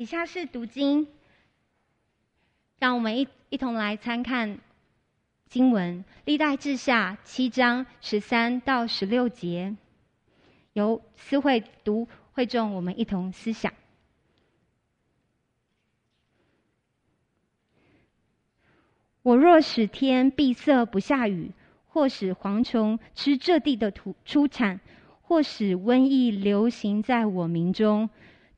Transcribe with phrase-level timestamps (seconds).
[0.00, 1.08] 以下是读经，
[2.78, 4.58] 让我们一一同来参看
[5.46, 9.76] 经文《历代志下》七章十三到十六节，
[10.72, 13.74] 由思慧读，会众我们一同思想。
[19.20, 21.52] 我若使天闭塞不下雨，
[21.88, 24.80] 或使蝗虫吃这地的土出产，
[25.20, 28.08] 或使瘟疫流行在我民中，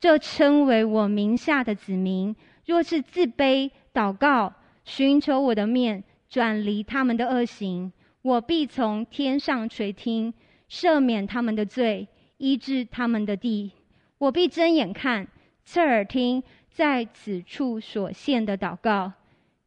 [0.03, 2.35] 这称为我名下的子民，
[2.65, 4.51] 若是自卑祷告，
[4.83, 7.89] 寻求我的面，转离他们的恶行，
[8.21, 10.33] 我必从天上垂听，
[10.69, 13.71] 赦免他们的罪，医治他们的地。
[14.17, 15.25] 我必睁眼看，
[15.63, 19.13] 侧耳听，在此处所献的祷告。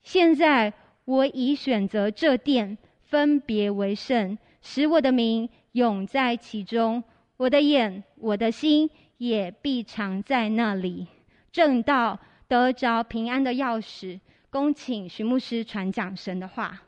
[0.02, 0.70] 现在。
[1.06, 7.02] 我已选择这殿，分别为圣，使我的名永在其中。
[7.36, 11.06] 我的眼、我的心也必常在那里。
[11.52, 14.20] 正道得着平安的钥匙，
[14.50, 16.82] 恭请徐牧师传讲神的话。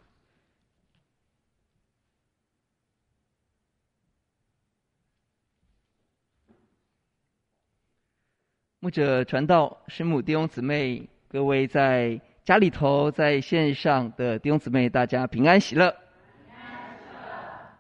[8.81, 12.21] 牧者传道，师母弟兄姊妹，各位在。
[12.45, 15.95] 家里头在线上的弟兄姊妹，大家平安喜乐。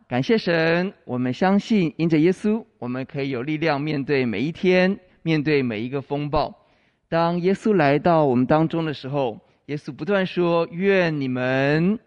[0.08, 6.66] 感谢神，我们相信因着耶稣，我们可以有力量面对每一天，面对每一个风暴。
[7.10, 11.98] 当耶稣来到我们当中的时候，耶稣不断说：“愿你们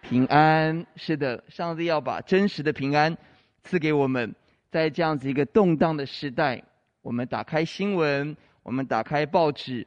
[0.00, 3.16] 平安。”是的，上帝要把真实的平安
[3.62, 4.34] 赐给我们。
[4.72, 6.60] 在这样子一个动荡的时代，
[7.02, 9.86] 我们打开新闻，我们打开报纸，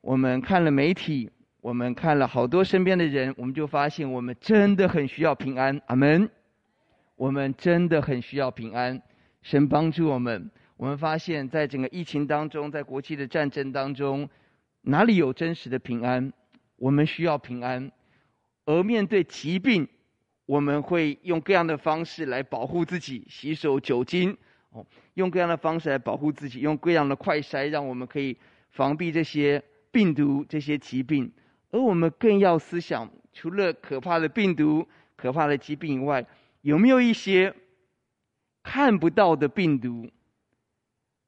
[0.00, 1.30] 我们看了媒体。
[1.60, 5.78] 我们看了好多身边的人，我们就发现我们真的很需要平安。
[5.86, 6.28] 阿门。
[7.22, 9.00] 我们真的很需要平安，
[9.42, 10.50] 神帮助我们。
[10.76, 14.28] 我们发现，在整个疫情当中，在国际的战争当中，
[14.80, 16.32] 哪里有真实的平安？
[16.74, 17.92] 我们需要平安。
[18.64, 19.86] 而面对疾病，
[20.46, 24.36] 我们会用各样的方式来保护自己，洗手、酒精，
[24.70, 24.84] 哦，
[25.14, 28.36] 用各样的方式来保护自己，用各样的快筛，让我们可以
[28.72, 29.62] 防避这些
[29.92, 31.30] 病毒、这些疾病。
[31.70, 34.84] 而我们更要思想，除了可怕的病毒、
[35.14, 36.26] 可怕的疾病以外，
[36.62, 37.54] 有没有一些
[38.62, 40.08] 看不到的病毒、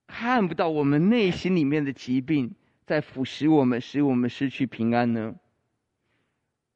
[0.06, 2.55] 看不到我们内心里面的疾病，
[2.87, 5.34] 在腐蚀我们，使我们失去平安呢？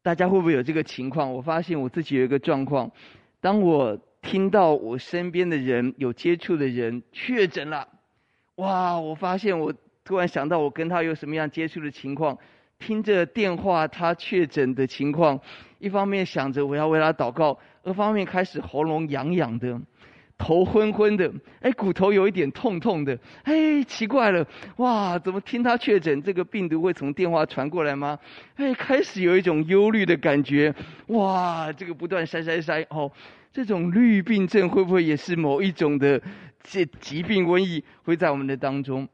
[0.03, 1.33] 大家会不会有这个情况？
[1.33, 2.91] 我发现我自己有一个状况：
[3.41, 7.87] 当我听到我身边的人有接触的人确诊了，
[8.57, 8.99] 哇！
[8.99, 12.37] 我发现我突然想到，我跟他有什么样接触的情况。
[12.79, 15.41] 听着电话，他确诊的情况，
[15.79, 17.59] 一方面想着我要为他祷告，
[17.89, 19.81] 二方面开始喉咙痒痒的，
[20.37, 28.19] 头昏昏的，哎，骨头有一点痛痛的，哎，奇怪了，哇，怎么听他确诊，这个病毒会从电话传过来吗？
[28.57, 30.75] 哎，开始有一种忧虑的感觉，
[31.09, 33.11] 哇，这个不断筛筛筛，哦，
[33.53, 36.21] 这种绿病症会不会也是某一种的
[36.63, 39.09] 这疾病瘟疫会在我们的当中，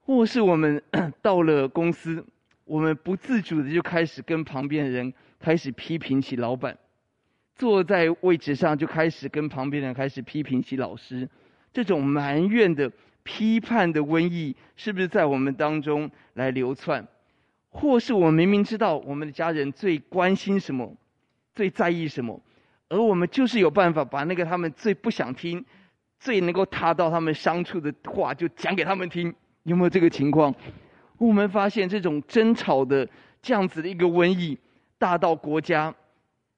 [0.00, 0.82] 或是我们
[1.20, 2.24] 到了公司？
[2.64, 6.78] 我们不自主的就开始跟旁边的人开始批评起老板，
[7.56, 11.28] 坐在位置上就开始跟旁边人开始批评起老师，
[11.72, 12.90] 这种埋怨的、
[13.22, 17.06] 批判的瘟疫，是不是在我们当中来流窜？
[17.70, 20.96] 或是我明明知道我们的家人最关心什么、
[21.54, 22.40] 最在意什么，
[22.88, 25.64] 而我们就是有办法把那个他们最不想听、
[26.20, 29.34] 最能够踏到他们伤处的话，就讲给他们听？
[29.64, 30.54] 有没有这个情况？
[31.18, 33.08] 我们发现这种争吵的
[33.40, 34.58] 这样子的一个瘟疫，
[34.98, 35.94] 大到国家、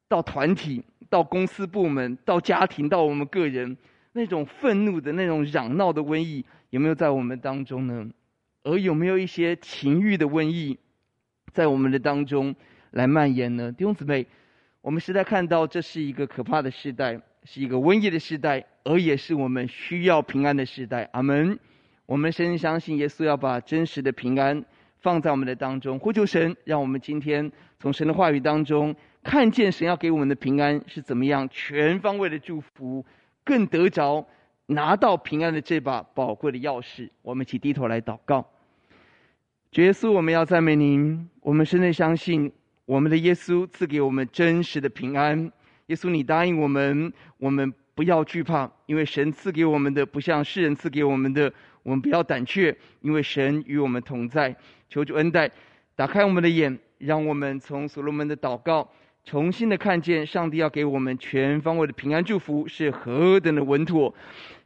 [0.09, 3.77] 到团体、到公司部门、到家庭、到我们个人，
[4.12, 8.09] 那种愤怒的那种嚷闹的瘟疫，有没有在我们当中呢？
[8.62, 10.78] 而有没有一些情欲的瘟疫，
[11.53, 12.55] 在我们的当中
[12.91, 13.71] 来蔓延呢？
[13.72, 14.27] 弟兄姊妹，
[14.81, 21.09] 我们实在看到这是一个可怕的时代，是一个瘟疫的时代，而也是我们需要平安的时代。
[21.12, 21.59] 阿门。
[22.06, 24.65] 我们深深相信耶稣要把真实的平安
[25.00, 27.50] 放在我们的当中，呼求神，让我们今天
[27.81, 28.94] 从神的话语当中
[29.26, 33.05] 看见神要给我们的平安是怎么样全方位的祝福，
[33.43, 34.25] 更得着
[34.67, 37.11] 拿到平安的这把宝贵的钥匙。
[37.23, 38.49] 我们一起低头来祷告。
[39.73, 41.28] 主耶稣，我们要赞美您。
[41.40, 42.52] 我们深深相信
[42.84, 45.50] 我们的耶稣赐给我们真实的平安。
[45.87, 51.52] 耶稣，你答应我们，我们不要惧怕，因为神赐给我们的不像世人赐给我们的。
[51.82, 54.55] 我们不要胆怯，因为神与我们同在。
[54.88, 55.50] 求主恩待，
[55.96, 58.88] 打开我们的眼，让我们从所罗门的祷告，
[59.26, 64.14] 重新的看见上帝要给我们全方位的平安祝福是何等的稳妥，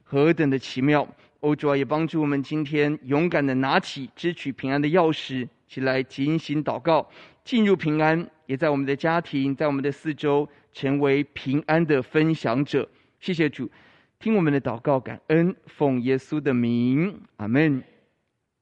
[0.05, 1.09] 何等的奇妙。
[1.41, 7.09] 欧主啊，也帮助我们今天勇敢的拿起支取平安的钥匙，起来警醒祷告，
[7.43, 12.87] 进入平安，也在我们的家庭，在我们的四周，成为平安的分享者。
[13.19, 13.71] 谢谢主，
[14.19, 17.83] 听我们的祷告，感恩，奉耶稣的名，阿门。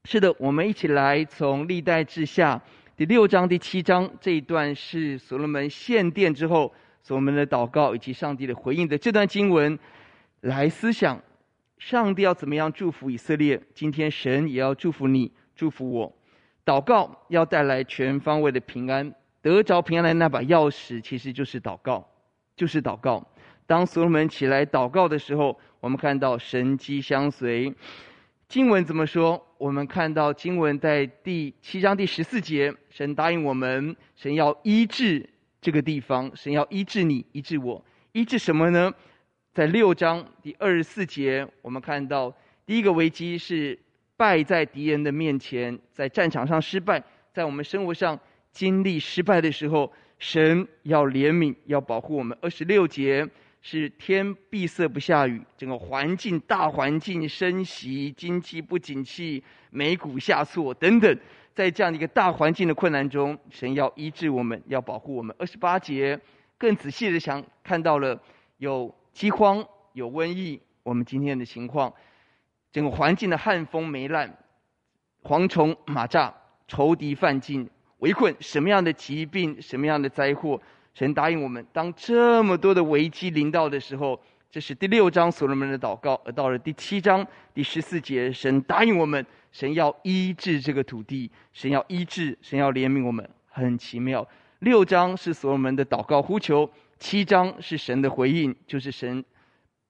[0.05, 2.63] 是的，我们一起来从历代志下
[2.99, 9.79] 第六章、第七章这一段，是所罗门献殿之后，所罗门的祷告以及上帝的回应的这段经文，
[10.41, 11.17] 来思想。
[11.77, 13.61] 上帝要怎么样祝福以色列？
[13.73, 16.13] 今天神也要祝福你，祝福我。
[16.65, 22.05] 祷告要带来全方位的平安，得着平安的那把钥匙，其实就是祷告，
[22.57, 23.25] 就是祷告。
[23.65, 27.73] 当所罗门起来祷告的时候，我们看到神迹相随。
[28.49, 29.45] 经文怎么说？
[29.59, 35.23] 我们看到经文在第七章第十四节，神答应我们，神要医治
[35.61, 38.91] 这个地方，神要医治你，医治我，医治什么呢？
[39.53, 42.35] 在六章第二十四节，我们看到
[42.65, 43.77] 第一个危机是
[44.17, 48.19] 败在敌人的面前，在战场上失败，在我们生活上
[48.51, 52.35] 经历失败的时候，神要怜悯，要保护我们。
[52.41, 53.29] 二十六节
[53.61, 61.19] 是天闭塞不下雨，整个环境大环境升息，经济不景气，美股下挫等等，
[61.53, 65.35] 在这样的一个大环境的困难中，神要医治我们，要保护我们。
[65.39, 66.19] 二十八节
[66.57, 68.21] 更仔细的想看到了
[68.57, 68.93] 有。
[69.11, 71.91] 饥荒有瘟疫，我们今天的情况，
[72.71, 74.37] 整个环境的旱风霉烂，
[75.23, 76.31] 蝗虫蚂蚱，
[76.67, 80.61] 仇敌犯境，围困，什么样的疾病，什么样的灾祸？
[80.93, 84.19] 神答应我们，当这么多的危机临到的时候，
[84.51, 86.19] 这是第六章所罗门的祷告。
[86.25, 94.27] 而到了第七章第十四节，神答应我们，神要医治这个土地，神要医治，神要怜悯我们，很奇妙。
[94.59, 96.69] 六章是所罗门的祷告呼求。
[96.97, 99.23] 七章是神的回应，就是神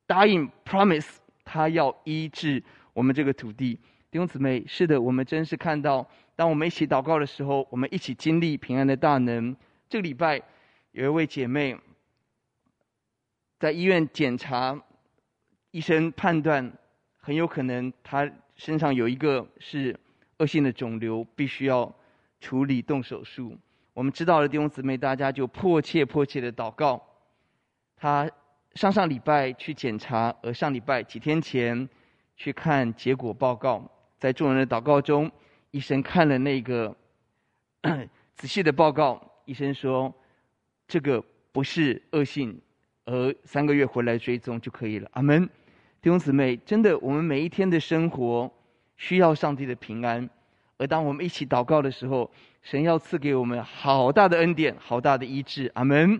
[0.05, 2.63] 答应 promise，他要医治
[2.93, 3.79] 我们这个土地。
[4.11, 9.55] 弟兄姊妹，是的，我们真是看到，当我们一起祷告的时候，我们一起经历平安的大能。
[9.89, 10.39] 这个礼拜
[10.91, 11.77] 有一位姐妹
[13.59, 14.79] 在医院检查，
[15.71, 16.71] 医生判断
[17.17, 19.97] 很有可能她身上有一个是
[20.37, 21.93] 恶性的肿瘤，必须要
[22.39, 23.55] 处理动手术。
[23.93, 27.01] 我们知道了，弟兄姊妹，大家就迫切迫切的祷告。
[27.95, 28.29] 他
[28.75, 31.87] 上上礼拜去检查，而上礼拜几天前
[32.35, 33.83] 去看结果报告。
[34.17, 35.29] 在众人的祷告中，
[35.71, 36.95] 医生看了那个
[38.35, 40.13] 仔细的报告，医生说
[40.89, 42.59] 这个不是恶性，
[43.05, 45.07] 而三个月回来追踪就可以了。
[45.13, 45.47] 阿门。
[46.01, 48.51] 弟兄姊妹，真的，我们每一天的生活
[48.97, 50.27] 需要上帝的平安。
[50.77, 52.31] 而当我们一起祷告的时候，
[52.63, 55.69] 神要赐给我们好大的恩典，好大的医治。
[55.75, 56.19] 阿门。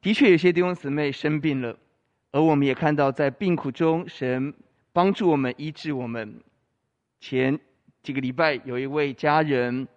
[0.00, 1.76] 的确，有些弟兄姊妹生病了，
[2.30, 4.54] 而我们也看到在病苦中，神
[4.92, 6.40] 帮助我们医治我们。
[7.18, 7.58] 前
[8.04, 9.88] 几个礼拜，有一位家人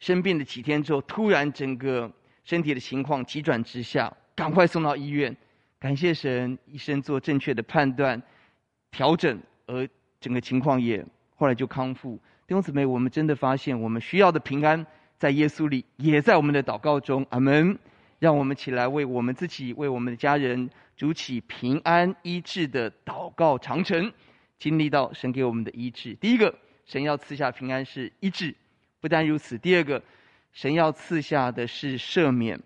[0.00, 2.10] 生病了几天之后，突然整个
[2.46, 5.36] 身体的情况急转直下，赶快送到医院。
[5.80, 8.22] 感谢神，医生做正确的判断、
[8.90, 9.86] 调整，而
[10.20, 11.04] 整个情况也
[11.34, 12.14] 后来就康复。
[12.46, 14.86] 弟兄姊妹，我们真的发现，我们需要的平安
[15.18, 17.26] 在耶稣里，也在我们的祷告中。
[17.30, 17.76] 阿门！
[18.20, 24.10] 让我们起来为我们自己、为我们的家人筑起平安医治的祷告长城，
[24.58, 26.14] 经历到神给我们的医治。
[26.14, 26.54] 第一个，
[26.86, 28.54] 神要赐下平安是医治；
[29.00, 30.02] 不但如此，第二个，
[30.56, 32.58] 神要赐下的是赦免。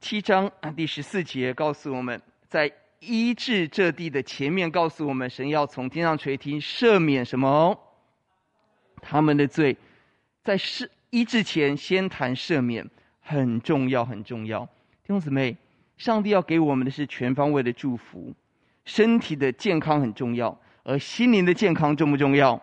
[0.00, 7.78] 七章第十四节告诉我们，在医治这地的前面，告诉我们，神要从天上垂听赦免什么？
[9.00, 9.76] 他们的罪，
[10.42, 12.84] 在施医治前先谈赦免，
[13.20, 14.64] 很重要，很重要。
[15.04, 15.56] 弟兄姊妹，
[15.96, 18.34] 上帝要给我们的是全方位的祝福，
[18.84, 22.60] 身体的健康很重要，而心灵的健康重不重要？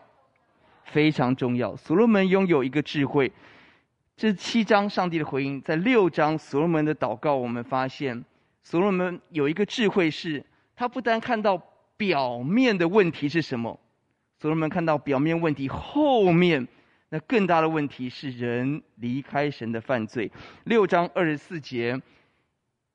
[0.84, 1.74] 非常重要。
[1.78, 3.32] 所罗门拥有一个智慧，
[4.16, 8.24] 这七章上帝的回应，在六章所罗门的祷告，我们发现
[8.64, 10.44] 所罗门有一个智慧是，
[10.76, 11.58] 他不单看到
[11.98, 13.78] 表面的问题是什么。
[14.40, 16.68] 所罗门看到表面问题，后面
[17.10, 20.32] 那更大的问题是人离开神的犯罪。
[20.66, 22.00] 六章二十四节，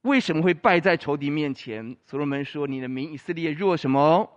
[0.02, 1.96] 为什么会败在仇敌面前？
[2.04, 4.30] 所罗门说：“你的民以色列若什么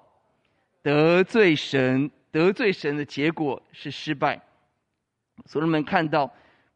[0.82, 4.42] 得罪神，得罪神的结果是失败。”
[5.46, 6.32] 所罗门看到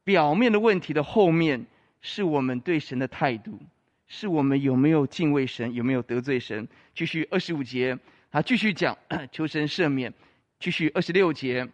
[0.05, 1.65] 表面的问题的后面，
[1.99, 3.59] 是我们对神的态度，
[4.07, 6.65] 是我们有没有敬畏神，有没有得罪神。
[6.93, 7.97] 继续二十五节。
[8.31, 8.97] 他继续讲，
[9.31, 10.13] 求神赦免。
[10.59, 11.67] 继续二十六节，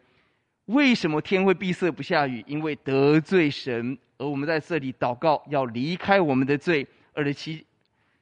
[0.66, 2.44] 为什么天会闭塞不下雨？
[2.48, 3.98] 因为得罪神。
[4.18, 6.88] 而我们在这里祷告，要离开我们的罪。
[7.14, 7.66] 二十七，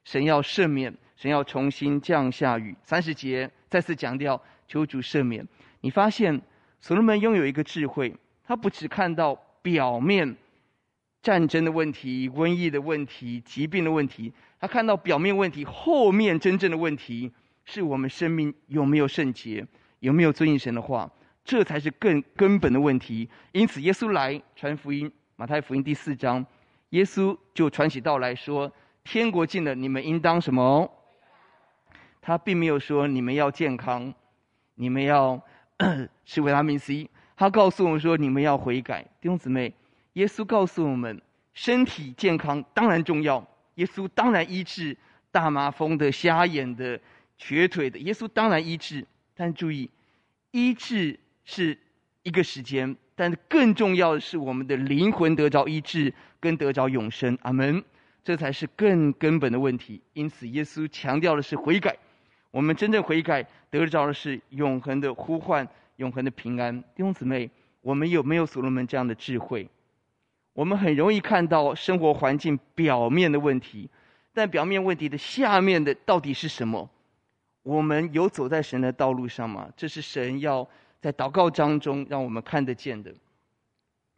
[0.02, 2.74] 神要赦免，神要重新降下雨。
[2.82, 5.46] 三十节再次强调，求主赦免。
[5.82, 6.40] 你发现
[6.80, 8.12] 所罗门拥有一个智慧，
[8.44, 10.36] 他不只看到表面
[11.22, 17.30] 战争的问题、瘟疫的问题、疾病的问题，他看到表面问题，后面真正的问题
[17.64, 19.66] 是我们生命有没有圣洁，
[19.98, 21.10] 有没有遵行神的话，
[21.44, 23.28] 这才是更根本的问题。
[23.52, 26.44] 因此，耶稣来传福音，马太福音第四章，
[26.90, 28.72] 耶稣就传起道来说
[29.04, 30.90] ：“天国近了，你们应当什么？”
[32.22, 34.12] 他并没有说你们要健康，
[34.74, 35.40] 你们要
[36.24, 37.08] 吃维他命 C。
[37.40, 39.00] 他告诉我们说你们要悔改。
[39.18, 39.72] 弟兄姊妹，
[40.12, 41.22] 耶稣告诉我们，
[41.54, 43.42] 身体健康当然重要。
[43.76, 44.94] 耶稣当然医治
[45.32, 47.00] 大麻风的、瞎眼的、
[47.38, 47.98] 瘸腿的。
[48.00, 49.88] 耶稣当然医治，但注意，
[50.50, 51.78] 医治是
[52.24, 57.38] 一个时间，但更重要的是我们的灵魂得着医治，跟得着永生。
[57.40, 57.82] 阿门。
[58.22, 60.02] 这才是更根本的问题。
[60.12, 61.96] 因此，耶稣强调的是悔改。
[62.50, 65.66] 我们真正悔改，得着的是永恒的呼唤，
[66.00, 66.80] 永恒的平安。
[66.94, 67.50] 弟兄姊妹，
[67.82, 69.68] 我们有没有所罗门这样的智慧？
[70.54, 73.88] 我们很容易看到生活环境表面的问题，
[74.32, 76.88] 但表面问题的下面的到底是什么？
[77.62, 79.68] 我们有走在神的道路上吗？
[79.76, 80.66] 这是神要
[81.00, 83.12] 在祷告当中让我们看得见的。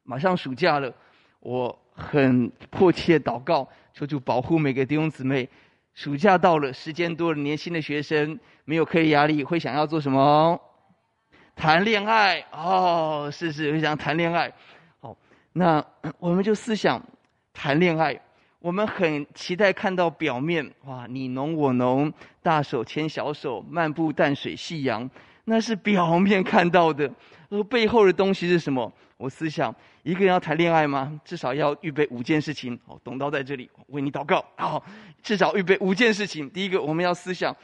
[0.04, 0.92] 马上暑假了，
[1.40, 5.48] 我很迫切祷告，求主保护每个弟兄姊妹。
[5.94, 10.58] 暑假到了，时间多了，年轻的学生没有课业压力，会想要做什么？
[11.54, 14.52] 谈恋爱哦，是是，会想谈恋爱。
[15.00, 15.16] 好，
[15.52, 15.84] 那
[16.18, 17.00] 我们就思想
[17.52, 18.18] 谈恋爱。
[18.58, 25.08] 我们很期待看到表面，哇，你侬我侬，大手牵小手，漫步淡水夕阳，
[25.44, 27.10] 那是表面看到的，
[27.48, 28.92] 而背后的东西是什么？
[29.16, 31.20] 我思想，一个人要谈恋爱吗？
[31.24, 32.78] 至少要预备五件事情。
[32.86, 34.44] 哦，董刀在这里为你祷告。
[34.56, 34.84] 好，
[35.22, 36.48] 至少预备五件事情。
[36.50, 37.54] 第一个，我们要思想，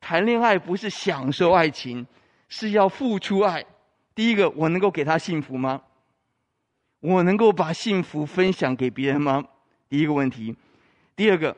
[0.00, 2.06] 谈恋爱不是享受爱情，
[2.52, 3.64] 是要付出爱。
[4.14, 5.80] 第一个，我能够给他幸福吗？
[7.00, 9.42] 我能够把幸福分享给别人吗？
[9.88, 10.54] 第一个问题。
[11.16, 11.56] 第二个，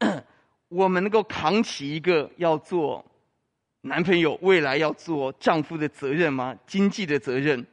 [0.68, 3.04] 我们能够扛起一个要做
[3.82, 6.58] 男朋友、未来要做丈夫的责任吗？
[6.66, 7.64] 经济的责任。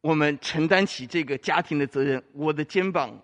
[0.00, 2.22] 我们承担起这个家庭的责任。
[2.32, 3.14] 我的肩膀，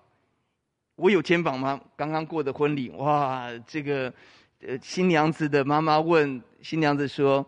[0.97, 1.80] 我有肩膀吗？
[1.97, 4.12] 刚刚过的婚礼，哇，这个
[4.61, 7.44] 呃新娘子的妈妈问新娘子说：“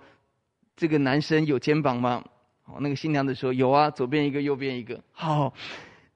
[0.77, 2.23] 这个男生有肩膀吗？”
[2.67, 5.53] 哦，那个新娘子说：“有啊，左边一个，右边一个。”好，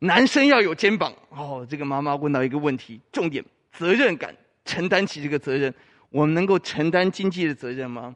[0.01, 1.13] 男生要有肩膀。
[1.29, 5.73] 哦，这个妈妈问到一个问题，重点责任感，承担起这个责任。
[6.11, 8.15] 我们能够承担经济的责任吗？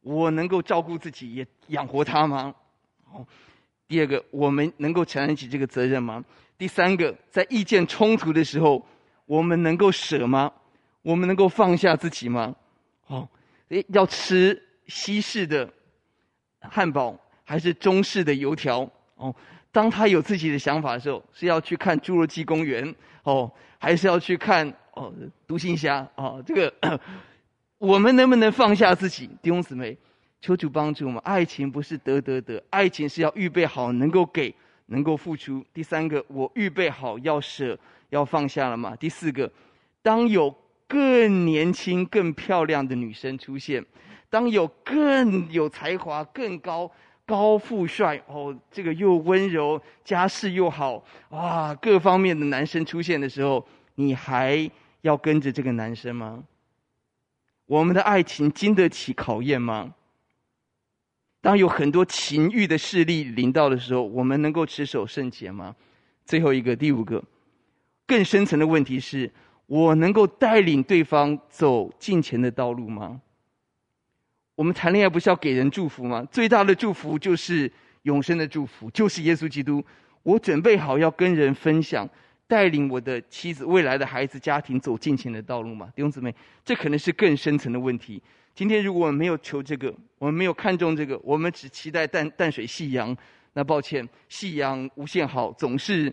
[0.00, 2.54] 我能够照顾自己，也养活他吗？
[3.12, 3.26] 哦。
[3.86, 6.24] 第二个，我们能够承担起这个责任吗？
[6.56, 8.84] 第三个，在意见冲突的时候，
[9.26, 10.50] 我们能够舍吗？
[11.06, 12.52] 我们能够放下自己吗？
[13.06, 13.28] 哦，
[13.68, 15.72] 诶，要吃西式的
[16.58, 18.90] 汉堡还是中式的油条？
[19.14, 19.32] 哦，
[19.70, 23.48] 当他有自己的想法的时候，是要去看侏罗纪公园哦，
[23.78, 25.14] 还是要去看哦
[25.46, 26.04] 独行侠？
[26.16, 27.00] 哦，这个
[27.78, 29.30] 我们能不能放下自己？
[29.40, 29.96] 弟兄姊妹。
[30.40, 34.54] 求主帮助我们，爱情不是得得得，爱情是要预备好，能够给，
[34.86, 35.64] 能够付出。
[35.72, 37.76] 第三个，我预备好要舍，
[38.10, 38.94] 要放下了嘛？
[38.94, 39.50] 第四个，
[40.02, 40.54] 当有
[40.88, 43.84] 更年轻、更漂亮的女生出现，
[44.30, 46.90] 当有更有才华、更高
[47.24, 53.66] 高富帅哦，这个又温柔、家世又好，哇，各方面的男生出现的时候，
[53.96, 56.44] 你还要跟着这个男生吗？
[57.66, 59.92] 我们的爱情经得起考验吗？
[61.40, 65.74] 当有很多情欲的势力临到的时候，我们能够持守圣洁吗？
[66.24, 67.22] 最后一个，第五个，
[68.06, 69.32] 更深层的问题是：
[69.66, 73.20] 我能够带领对方走敬虔的道路吗？
[74.54, 76.26] 我们谈恋爱不是要给人祝福吗？
[76.30, 77.70] 最大的祝福就是
[78.02, 79.84] 永生的祝福，就是耶稣基督。
[80.22, 82.08] 我准备好要跟人分享，
[82.46, 85.92] 带领我的妻子、未来的孩子、家庭走敬虔的道路吗？
[85.94, 88.22] 弟兄姊妹，这可能是更深层的问题。
[88.54, 93.14] 今天如果我们没有求这个，我们没有看重这个，我们只期待淡淡水夕阳，
[93.52, 96.12] 那抱歉，夕阳无限好，总是，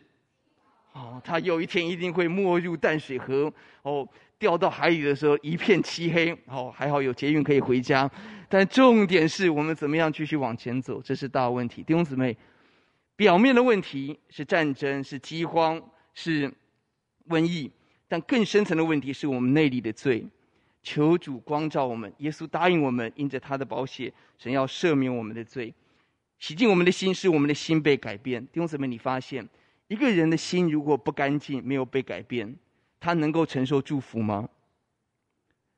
[0.94, 4.08] 哦，它有一天一定会没入淡水河，哦，
[4.40, 8.10] 掉到海里的时候一片漆黑，哦，还好有捷运可以回家，
[8.48, 11.84] 但重点是我们怎么样继续往前走，这是大问题。
[11.84, 12.38] 弟兄姊妹，
[13.16, 15.82] 表面的问题是战争，是饥荒，
[16.14, 16.52] 是
[17.28, 17.72] 瘟疫，
[18.08, 20.26] 但更深层的问题是我们内里的罪。
[20.86, 25.74] 求主光照我们，耶稣答应我们，因着他的宝血，神要赦免我们的罪，
[26.40, 28.46] 洗净我们的心，使我们的心被改变。
[28.48, 29.48] 弟兄姊妹，你发现
[29.94, 32.56] 一个人的心如果不干净，没有被改变，
[33.00, 34.50] 他能够承受祝福吗？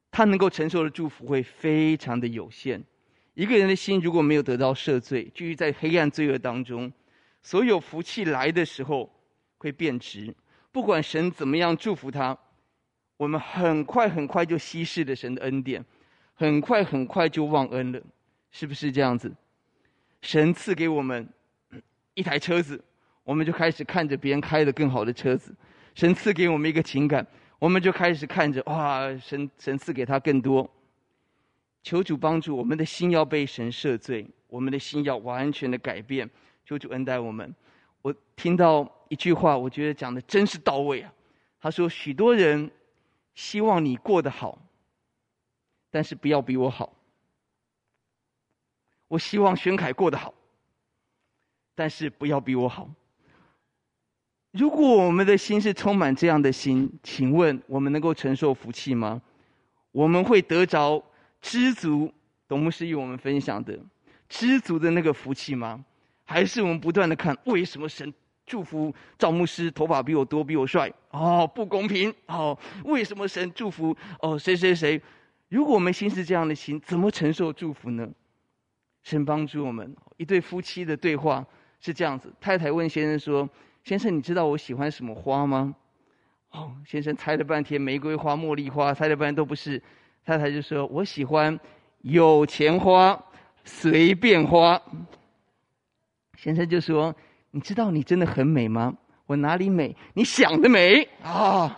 [0.10, 2.82] 他能够承受的祝福会非常的有限。
[3.34, 6.90] 一个人的心如果没有得到赦罪，继续在黑暗罪恶当中，
[7.44, 9.14] 所有福气来的时候
[9.58, 10.34] 会变质。
[10.72, 12.38] 不管神怎么样祝福他，
[13.18, 15.84] 我们很快很快就稀释了神的恩典，
[16.36, 18.02] 很快很快就忘恩了，
[18.50, 19.30] 是不是这样子？
[20.22, 21.28] 神赐给我们
[22.14, 22.82] 一台车子，
[23.26, 25.52] 我们就开始看着别人开的更好的车子；
[25.96, 27.26] 神赐给我们一个情感，
[27.60, 30.70] 我们就开始看着哇，神神赐给他更多。
[31.82, 36.30] 求主帮助我们的心要被神赦罪，我们的心要完全的改变。
[36.64, 37.54] 求主恩待我们。
[38.02, 41.12] 我听到一句话，我觉得讲的真是到位啊。
[41.60, 42.70] 他说：“许多人
[43.34, 44.60] 希望你过得好，
[45.90, 46.94] 但是不要比我好。
[49.08, 50.34] 我希望宣凯过得好，
[51.74, 52.88] 但是不要比我好。
[54.58, 59.22] 如果我们的心是充满这样的心，请问我们能够承受福气吗？
[59.92, 61.04] 我们会得着？”
[61.42, 62.12] 知足，
[62.48, 63.78] 董牧师与我们分享的
[64.28, 65.84] 知足的那个福气吗？
[66.24, 68.12] 还是我们不断的看为什么神
[68.48, 70.92] 祝福赵牧师头发比我多，比我帅？
[71.12, 72.12] 哦，不公平！
[72.26, 75.00] 哦，为什么神祝福哦谁谁谁？
[75.50, 78.10] 如果我们心是这样的心，怎么承受祝福呢？
[79.04, 79.96] 神帮助我们。
[80.18, 81.46] 一对夫妻的对话
[81.80, 83.48] 是这样子：太太问先生说
[83.86, 85.74] ：“先生，你知道我喜欢什么花吗？”
[86.52, 89.82] 哦，先生猜了半天，玫瑰花、茉莉花，猜了半天都不是。
[90.26, 91.58] 太太就说：“我喜欢
[92.02, 93.18] 有钱花，
[93.64, 94.82] 随便花。”
[96.36, 97.16] 先生就说
[97.52, 98.96] ：“你知道你真的很美吗？
[99.28, 99.96] 我哪里美？
[100.14, 101.78] 你想得美啊！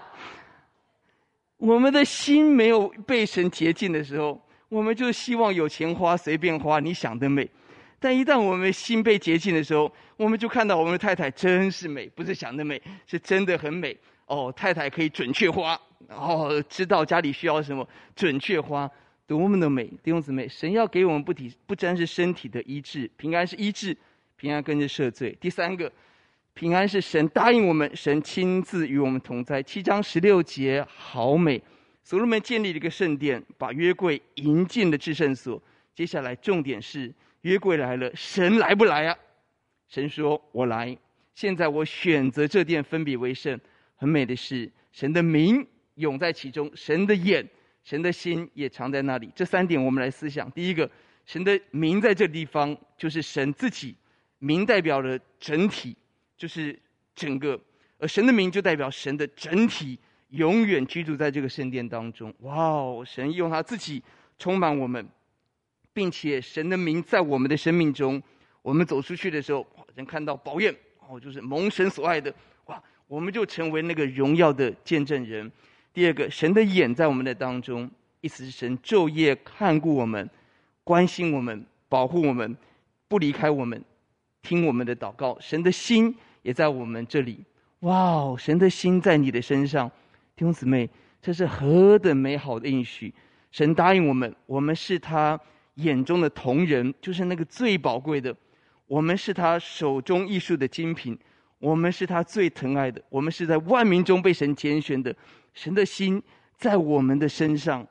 [1.58, 6.80] 我们的心没有被神洁净的时候，我们就希望有钱花，随便花。
[6.80, 7.50] 你想得美，
[8.00, 13.96] 但一旦我们心被洁净的时候，我们就看到我们的太太真是美，不是想得美，是真的很美。
[14.26, 18.90] 哦，太太可以准确花。”哦，知道家里需要什么，准确花，
[19.26, 19.86] 多么的美！
[20.04, 23.98] 弟兄姊妹，神要给我们不体不单是身体的医治，平安是医治，
[24.38, 25.36] 平安跟着赦罪。
[25.42, 25.92] 第三个，
[26.54, 29.62] 平安是神答应我们，神亲自与我们同在。
[29.62, 31.62] 七章十六节，好美！
[32.04, 35.62] 所罗门建立了一个圣殿，把约柜迎进了至圣所。
[35.94, 39.18] 接下来重点是约柜来了，神来不来啊？
[39.88, 40.98] 神说：“我来。”
[41.34, 43.60] 现在我选择这殿分别为圣，
[43.96, 45.66] 很美的是神的名。
[45.96, 47.48] 永在其中，神的眼、
[47.84, 49.32] 神的心也藏在那里。
[49.36, 50.52] 这三点我们来思想。
[50.52, 50.88] 第一个，
[51.26, 53.96] 神的名在这地方，就是神自己。
[54.40, 55.96] 名代表了整体，
[56.38, 56.80] 就是
[57.16, 57.60] 整个，
[57.98, 59.98] 而神的名就代表神的整体，
[60.30, 62.32] 永远居住在这个圣殿当中。
[62.42, 64.04] 哇哦，神用他自己
[64.38, 65.08] 充满我们，
[65.94, 68.22] 并且神的名在我们的生命中，
[68.62, 69.66] 我们走出去的时候，
[69.98, 70.74] 人看到宝宴
[71.08, 72.32] 哦，就是蒙神所爱的，
[72.66, 75.52] 哇，我们就成为那个荣耀的见证人。
[75.92, 77.90] 第二个，神的眼在我们的当中，
[78.22, 80.30] 意思是神昼夜看顾我们，
[80.84, 82.56] 关心我们，保护我们，
[83.08, 83.84] 不离开我们，
[84.44, 85.36] 听我们的祷告。
[85.40, 87.44] 神的心也在我们这里，
[87.80, 89.90] 哇哦，神的心在你的身上，
[90.36, 90.88] 弟兄姊妹，
[91.20, 93.12] 这是何等美好的应许！
[93.50, 95.40] 神答应我们，我们是他
[95.76, 98.32] 眼中的瞳人，就是那个最宝贵的；
[98.88, 101.18] 我们是他手中艺术的精品，
[101.60, 105.16] 我们是他最疼爱的，我们是在万民中被神拣选的。
[105.54, 106.22] 神的心
[106.56, 107.86] 在我们的身上，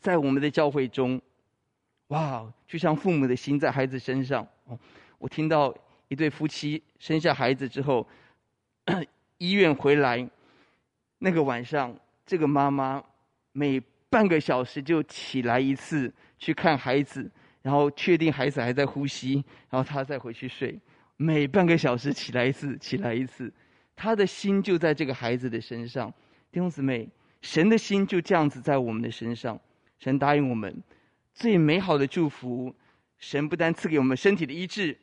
[0.00, 1.20] 在我们的教会中，
[2.08, 2.46] 哇！
[2.68, 4.46] 就像父母的心在孩子身上。
[5.18, 5.74] 我听到
[6.08, 8.06] 一对夫妻生下孩子之后，
[9.38, 10.28] 医院回来，
[11.18, 13.02] 那个晚上，这个妈妈
[13.52, 17.30] 每半个小时就起来一次去看孩子，
[17.66, 20.78] 然后确定孩子还在呼吸，然后他再回去睡。
[21.16, 23.52] 每半个小时起来一次，起来一次，
[23.96, 26.08] 他的心就在这个孩子的身上。
[26.52, 27.08] 弟兄姊妹，
[27.42, 29.58] 神的心就这样子在我们的身上。
[29.98, 30.80] 神答应我们
[31.34, 32.72] 最美好的祝福。
[33.18, 34.96] 神不单赐给我们身体的医治，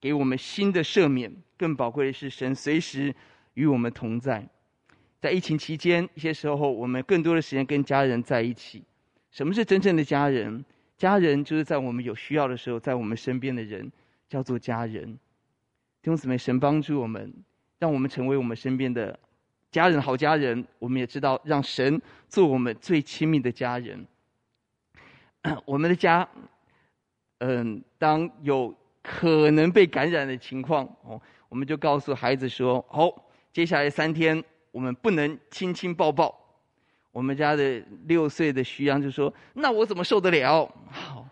[0.00, 3.12] 给我们心的赦免，更宝贵的是，神随时
[3.54, 4.48] 与我们同在。
[5.18, 8.84] 在疫情期间，一些时候我们更多的时间跟家人在一起。
[9.32, 10.64] 什么是真正的家人？
[10.96, 13.90] 家人就是在我们有需要的时候，在我们身边的人，
[14.28, 15.04] 叫做家人。
[16.02, 17.32] 弟兄姊妹，神帮助我们，
[17.78, 19.18] 让我们成为我们身边的。
[19.72, 24.06] 家人，好家人，我们也知道，让神做我们最亲密的家人。
[25.66, 26.28] 我们的家，
[27.38, 33.10] 嗯，当有可能被感染的情况哦，我们就告诉孩子说：“好，
[33.52, 36.40] 接下来三天我们不能亲亲抱抱。”
[37.14, 41.24] 我们家的六岁的徐阳就说：“那我怎么受得了？”好，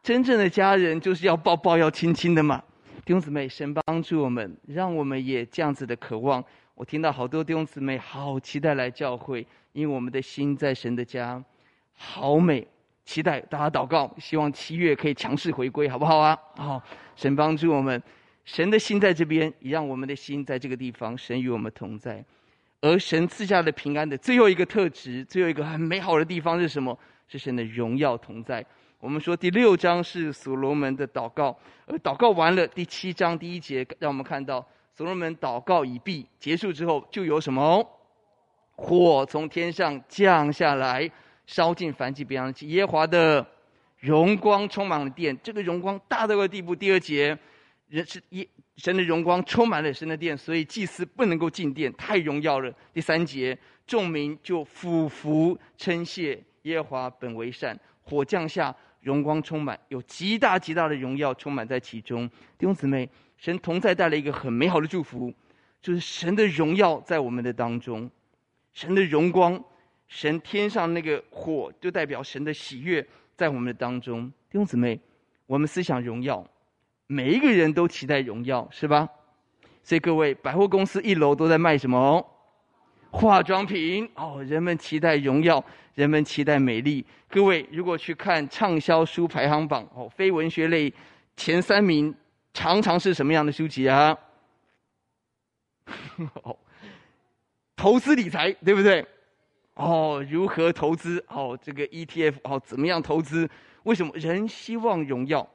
[0.00, 2.62] 真正的家人就是要抱抱、要亲亲的嘛。
[3.04, 6.42] 弟兄姊妹，神帮助我们，让我们也这样子的渴望。
[6.76, 11.42] 我听到好多弟兄姊妹好期待来教会，因为我们的心在神的家，
[11.94, 12.64] 好美。
[13.04, 16.38] 期待大家祷告，希望七月可以强势回归，好不好啊？
[16.54, 16.80] 好，
[17.16, 18.00] 神帮助我们，
[18.44, 21.18] 神的心在这边，也让我们的心在这个地方。
[21.18, 22.24] 神与我们同在，
[22.82, 26.96] 而神赐下的平安的最后一个特质，最后一个很美好的地方是什么？
[27.28, 28.64] 是神的荣耀同在。
[28.98, 37.88] 我们说第六章是所罗门的祷告，而祷告完了，第七章第一节让我们看到所罗门祷告已毕，结束之后就有什么？
[38.74, 41.08] 火从天上降下来，
[41.46, 42.68] 烧尽凡祭、别样的祭。
[42.68, 43.46] 耶和华的
[43.98, 46.74] 荣光充满了殿，这个荣光大到个地步。
[46.74, 47.38] 第二节，
[47.88, 52.72] 人是耶神的荣光充满了神的殿，所以祭司不能够进殿，太荣耀了。
[52.92, 53.56] 第三节，
[53.86, 57.78] 众民就俯伏称谢耶和华本为善。
[58.02, 58.74] 火降下。
[59.02, 62.28] 荣光充满，有极大极大的荣耀充满在其中。
[62.56, 65.34] 弟兄姊妹，神同在带来一个很美好的祝福，
[65.80, 68.08] 就是神的荣耀在我们的当中，
[68.72, 69.60] 神的荣光，
[70.06, 73.04] 神天上那个火，就代表神的喜悦
[73.34, 74.28] 在我们的当中。
[74.48, 75.00] 弟兄姊妹，
[75.46, 76.48] 我们思想荣耀，
[77.12, 79.06] 每一个人都期待荣耀，是吧？
[79.84, 82.26] 所以各位，百货公司一楼都在卖什么？
[83.10, 85.62] 化妆品哦，人们期待荣耀，
[85.94, 87.04] 人们期待美丽。
[87.28, 90.90] 各位，如果去看畅销书排行榜哦，非文学类
[91.36, 92.14] 前三名
[92.54, 94.16] 常常是什么样的书籍啊？
[96.42, 96.56] 哦，
[97.76, 99.04] 投资理财，对不对？
[99.74, 101.22] 哦，如何投资？
[101.28, 103.46] 哦，这个 ETF 哦，怎么样投资？
[103.82, 105.46] 为什么人希望荣耀？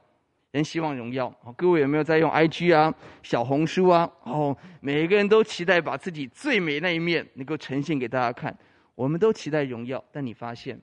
[0.58, 2.92] 人希望荣耀，各位有没有在用 IG 啊、
[3.22, 4.10] 小红书啊？
[4.24, 8.56] 哦，每个人都期待把自己最美那一面能够呈现给大家看。
[8.96, 10.80] 我们都期待荣耀，但你发现，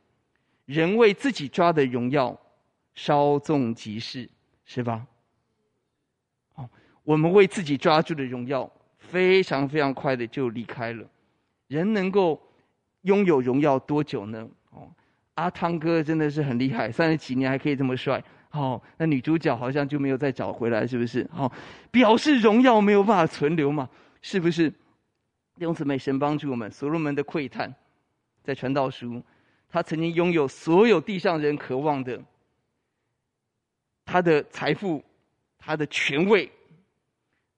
[0.66, 2.40] 人为自己抓的荣耀
[2.94, 4.30] 稍纵即逝，
[4.64, 5.06] 是吧？
[6.56, 6.70] 哦，
[7.04, 11.06] 我们为自己抓住的荣耀，非常非常快的就离开了。
[11.68, 12.42] 人能够
[13.02, 14.48] 拥有荣耀多久呢？
[14.70, 14.90] 哦，
[15.34, 18.24] 阿汤哥真的是很厉害，三十几年还可以这么帅。
[18.56, 21.30] 好、哦，那女主角好像就没有再找回来，是不是？
[21.30, 21.52] 好、哦，
[21.92, 23.90] 表示荣耀没有办法存留嘛，
[24.22, 24.70] 是不是？
[24.70, 26.72] 弟兄姊妹，神帮助我们。
[26.72, 27.76] 所罗门的窥探，
[28.46, 29.22] 在传道书，
[29.68, 32.18] 他曾经拥有所有地上人渴望的，
[34.06, 35.04] 他的财富，
[35.58, 36.50] 他的权位，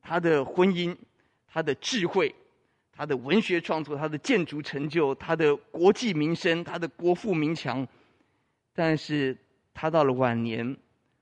[0.01, 0.97] 他的婚姻，
[1.47, 2.33] 他的智慧，
[2.91, 7.87] 他的文学创作，他的建筑成就，他的国际名声，他的国富民强，
[8.73, 9.37] 但是
[9.75, 10.75] 他到了晚年。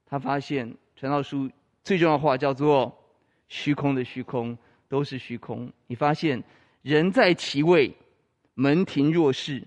[0.06, 1.50] 他发现传道书
[1.84, 2.96] 最重要的话叫做
[3.50, 5.72] “虚空的虚空都是虚空”。
[5.88, 6.44] 你发现
[6.82, 7.94] 人在其位，
[8.54, 9.62] 门庭若市；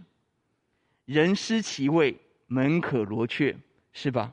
[1.05, 3.57] 人失其位，门可罗雀，
[3.93, 4.33] 是吧？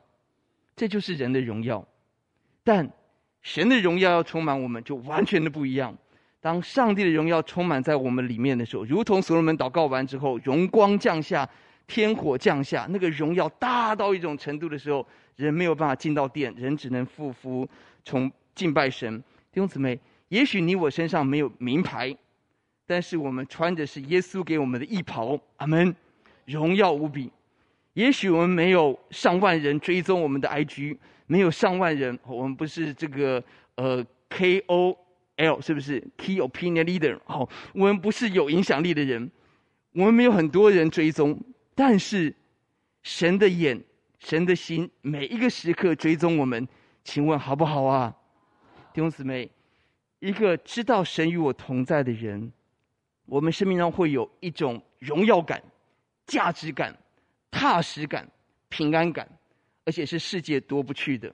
[0.76, 1.86] 这就是人的荣耀。
[2.64, 2.90] 但
[3.42, 5.96] 神的荣耀要充满我们，就完全的不一样。
[6.42, 11.50] 当上帝的荣耀充满在我们里面的时候，如同所罗门祷告完之后，荣光降下，
[11.88, 15.06] 天火降下，那个荣耀大到一种程度的时候。
[15.38, 17.68] 人没有办法进到殿，人只能复伏
[18.06, 19.22] 从敬拜神。
[19.52, 22.16] 弟兄姊妹，也许你我身上没有名牌，
[22.88, 25.94] 但是我们穿的是耶稣给我们的衣袍，阿门，
[26.46, 27.30] 荣耀无比。
[27.96, 30.96] 也许我们没有上万人追踪我们的 IG，
[31.28, 33.44] 没有上万人，我们不是这个
[33.76, 37.20] 呃 KOL，是不是 Key Opinion Leader？
[37.26, 39.30] 哦，我们不是有影响力的人，
[39.92, 41.38] 我们没有很多人追踪，
[41.76, 42.34] 但是
[43.04, 43.84] 神的眼。
[44.18, 46.68] 神的心每一个时刻追踪我们，
[47.04, 48.16] 请问好不好啊？
[48.92, 49.48] 弟兄姊妹，
[50.18, 52.52] 一个知道神与我同在的人，
[53.28, 55.62] 我们生命中会有一种荣耀感、
[56.26, 56.98] 价值感、
[57.52, 58.28] 踏实感、
[58.68, 59.30] 平安感，
[59.84, 61.32] 而且是世界夺不去的，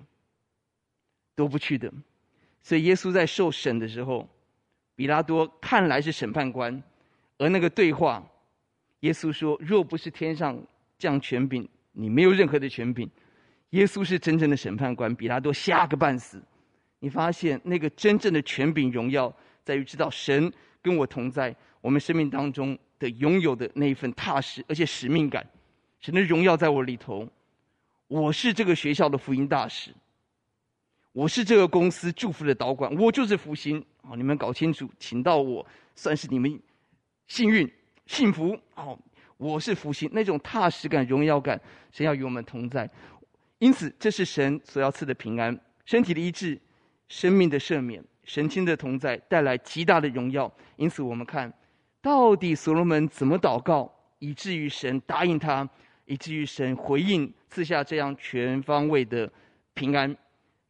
[1.33, 1.89] 夺不去的。
[2.61, 4.27] 所以耶稣在受审的时候，
[4.97, 6.83] 比拉多看来是审判官，
[7.37, 8.21] 而那个对话，
[9.01, 10.59] 耶稣说：“若不是天上
[10.97, 13.09] 降权柄。”你没有任何的权柄，
[13.71, 16.41] 耶稣是真正的审判官，比拉多吓个半死。
[16.99, 19.35] 你发现那个真正的权柄荣耀，
[19.65, 20.49] 在于知道神
[20.81, 25.45] 跟我同在，我们生命当中的拥有的那一份踏实，而且使命感。
[25.99, 27.27] 神的荣耀在我里头，
[28.07, 29.93] 我是这个学校的福音大使，
[31.11, 33.83] 我是这个公司祝福的导管，我就是福星。
[34.01, 36.57] 好，你们搞清楚，请到我算是你们
[37.27, 37.69] 幸运
[38.11, 38.59] 幸福。
[38.75, 38.99] 哦。
[39.37, 41.59] 我是福星，那种踏实感、荣耀感，
[41.91, 42.87] 神要与我们同在。
[43.57, 46.59] 因此，这是神所要赐的平安、身体的医治、
[47.07, 50.51] 生命的赦免、神亲的同在，带来极大的荣耀。
[50.75, 51.51] 因此，我们看
[52.01, 55.67] 到底所罗门怎么祷告，以至于神答应他，
[56.05, 59.31] 以至于神回应，赐下这样全方位的
[59.73, 60.15] 平安。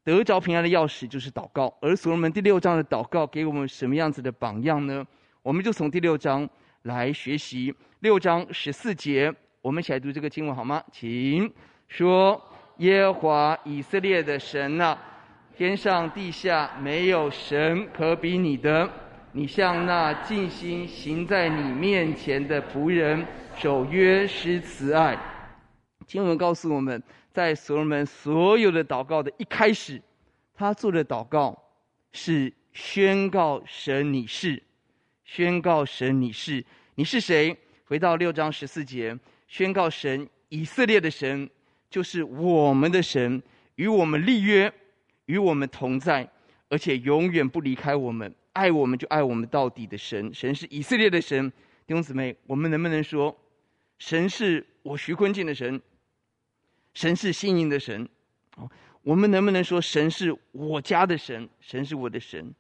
[0.06, 1.76] 得着平安的钥匙就是祷告。
[1.82, 5.06] 而所罗门第六章的祷告给我们什么样子的榜样呢？
[5.42, 6.48] 我们就从第六章
[6.84, 7.74] 来学习。
[8.00, 10.84] 六章十四节我们一起来读这个经文好吗？
[10.92, 11.52] 请
[11.88, 12.42] 说：
[12.78, 14.98] 耶和华以色列的神啊，
[15.56, 18.90] 天上地下没有神可比你的。
[19.34, 25.18] 你向那尽心行在你面前的仆人守约施慈爱。
[26.06, 30.02] 经文告诉我们，在所罗门所有的祷告的一开始，
[30.54, 31.58] 他做的祷告
[32.12, 34.62] 是宣告神你是，
[35.24, 36.64] 宣告神你是，
[36.96, 37.56] 你是谁？
[37.86, 41.50] 回到六章十四节，宣告神以色列的神
[41.90, 43.42] 就是我们的神，
[43.76, 44.72] 与我们立约，
[45.26, 46.30] 与我们同在，
[46.70, 48.34] 而且永远不离开我们。
[48.54, 51.50] 爱我们就爱我们到底的神，神是以色列的神。
[51.88, 53.34] 弟兄姊妹，我们能不能说，
[53.98, 55.82] 神是我徐坤进的神？
[56.94, 58.08] 神是新营的神？
[59.04, 61.48] 我们能不能说，神是我家的神？
[61.62, 62.54] 神是我的神？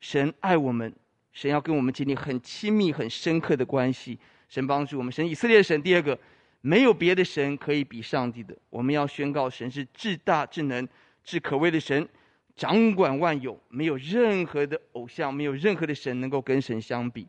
[0.00, 0.94] 神爱我们，
[1.34, 4.18] 神要跟我们建立很亲密、很深刻的关系。
[4.48, 5.82] 神帮助我们，神以色列的神。
[5.82, 6.18] 第二个，
[6.62, 8.56] 没有别的神可以比上帝的。
[8.70, 10.88] 我们要宣告，神是至大、至能、
[11.22, 12.08] 至可畏的神。
[12.54, 17.26] 掌管万有，没有任何的偶像，没有任何的神能够跟神相比。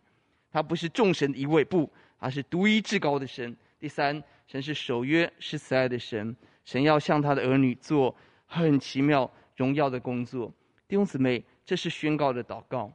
[0.52, 3.58] 他不是众神的一位，不，他是独一至高的神。
[3.80, 6.36] 第三，神是守约、是慈爱的神。
[6.64, 8.16] 神要向他的儿女做
[8.46, 10.54] 很奇妙、荣耀的工作。
[10.88, 12.94] 弟兄姊妹，这是宣告的祷告，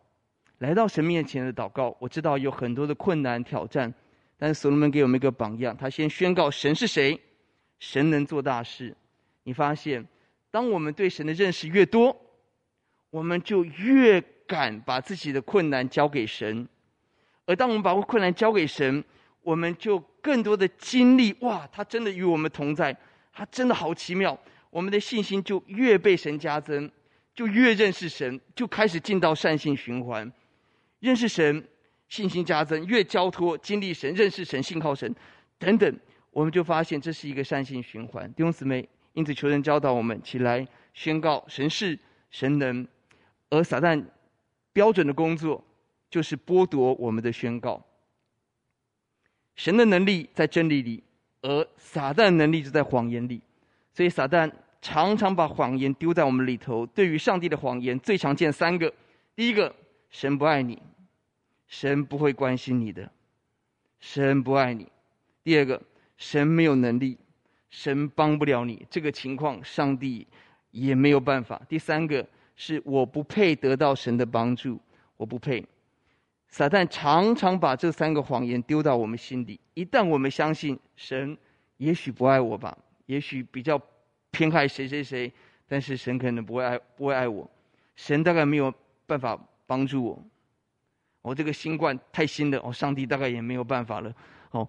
[0.60, 1.94] 来到神面前的祷告。
[1.98, 3.92] 我知道有很多的困难挑战，
[4.38, 7.18] 但是所罗门给我们一个榜样，他先宣告神是谁，
[7.78, 8.96] 神能做大事。
[9.42, 10.06] 你发现？
[10.50, 12.14] 当我们对神的认识越多，
[13.08, 16.66] 我们就越敢把自己的困难交给神；
[17.46, 19.02] 而当我们把困难交给神，
[19.42, 22.94] 我们就更多的经历哇，他真的与我们同在，
[23.32, 24.38] 他真的好奇妙。
[24.70, 26.90] 我们的信心就越被神加增，
[27.34, 30.30] 就越认识神，就开始进到善性循环。
[31.00, 31.66] 认识神，
[32.08, 35.14] 信心加增，越交托经历神，认识神，信靠神，
[35.58, 35.98] 等等，
[36.30, 38.32] 我们就发现这是一个善性循环。
[38.32, 38.88] 弟兄姊妹。
[39.12, 41.98] 因此，求神教导我们起来宣告神是
[42.30, 42.86] 神能，
[43.50, 44.00] 而撒旦
[44.72, 45.62] 标准的工作
[46.08, 47.84] 就是剥夺我们的宣告。
[49.56, 51.02] 神的能力在真理里，
[51.42, 53.42] 而撒旦能力就在谎言里。
[53.92, 54.48] 所以，撒旦
[54.80, 56.86] 常常把谎言丢在我们里头。
[56.86, 58.90] 对于上帝的谎言，最常见三个：
[59.34, 59.74] 第一个，
[60.10, 60.80] 神不爱你，
[61.70, 63.10] 神不会关心你的，
[64.00, 64.84] 神不爱你；
[65.44, 65.80] 第二个，
[66.18, 67.16] 神没有能力。
[67.70, 70.26] 神帮不了你，这个情况上帝
[70.72, 71.62] 也没有办法。
[71.68, 74.80] 第三个是我不配得到神的帮助，
[75.16, 75.64] 我不配。
[76.48, 79.60] 撒旦常常把这三个谎言丢到我们心里。
[79.74, 81.38] 一旦我们相信神，
[81.76, 83.80] 也许不爱我吧，也许比较
[84.32, 85.32] 偏爱谁谁谁，
[85.68, 87.48] 但是神可能不会爱，不会爱我。
[87.94, 88.74] 神大概没有
[89.06, 90.20] 办法帮助我。
[91.22, 94.12] 我这个新冠太新了，哦，上帝大概也没有办法了。
[94.50, 94.68] 哦，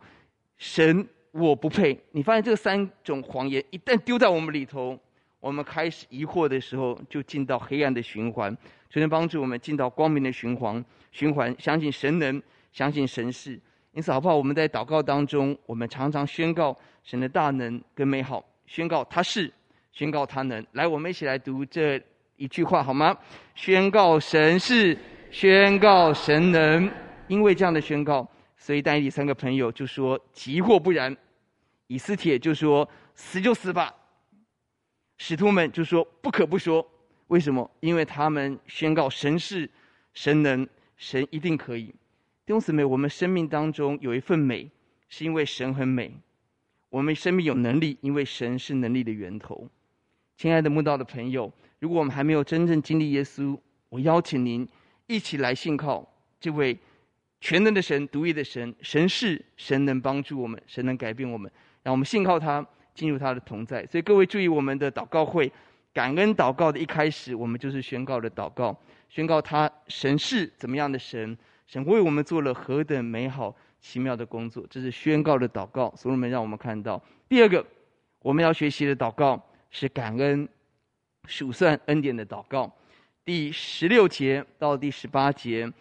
[0.58, 1.08] 神。
[1.34, 1.98] 我不配。
[2.12, 5.00] 你发现这三种谎言一旦丢在我们里头，
[5.40, 8.54] 我们开始疑惑的时候，就进到黑暗的循环。
[8.90, 10.84] 就能帮助我们进到光明的循环。
[11.14, 13.58] 循环，相信神能，相信神是。
[13.94, 14.36] 因此，好不好？
[14.36, 19.50] 我们在祷告当中，我们常常宣告神的大能跟美好，宣告他是，
[19.94, 20.62] 宣告他能。
[20.74, 21.98] 来，我们一起来读这
[22.36, 23.18] 一句话好吗？
[23.56, 24.98] 宣告神是，
[25.32, 26.91] 宣告神能。
[27.28, 28.30] 因为这样的宣告。
[28.58, 31.17] 所以但以理三个朋友就说：“即或不然。”
[31.88, 33.91] 以斯帖就说：“死就死吧。”
[35.17, 36.88] 使徒们就说：“不可不说。”
[37.28, 37.72] 为什么？
[37.80, 39.67] 因为他们宣告神是
[40.13, 41.86] 神能，神一定可以。
[42.46, 44.70] 弟兄姊妹，我们生命当中有一份美，
[45.10, 46.12] 是因为神很美；
[46.89, 49.67] 我们生命有能力，因为神是能力的源头。
[50.38, 53.58] 亲爱的慕道的朋友，如果我们还没有真正经历耶稣，
[53.89, 54.67] 我邀请您
[55.08, 56.08] 一起来信靠
[56.40, 56.78] 这位。
[57.44, 63.84] 全能的神，独一的神，神是神能帮助我们，神能改变我们，让我们信靠他，进入他的同在。
[63.88, 65.52] 所以各位注意，我们的祷告会，
[65.92, 71.36] 感恩祷告的一开始，我们就是宣告的祷告，宣告他神是怎么样的神，
[71.66, 75.92] 神为我们做了何等美好奇妙的工作，这是宣告的祷告。
[75.98, 77.66] 所罗门让我们看到，第二个
[78.20, 80.48] 我们要学习的祷告是感恩
[81.26, 82.72] 数算恩典的祷告。
[83.24, 85.72] 第十六节到第十八节，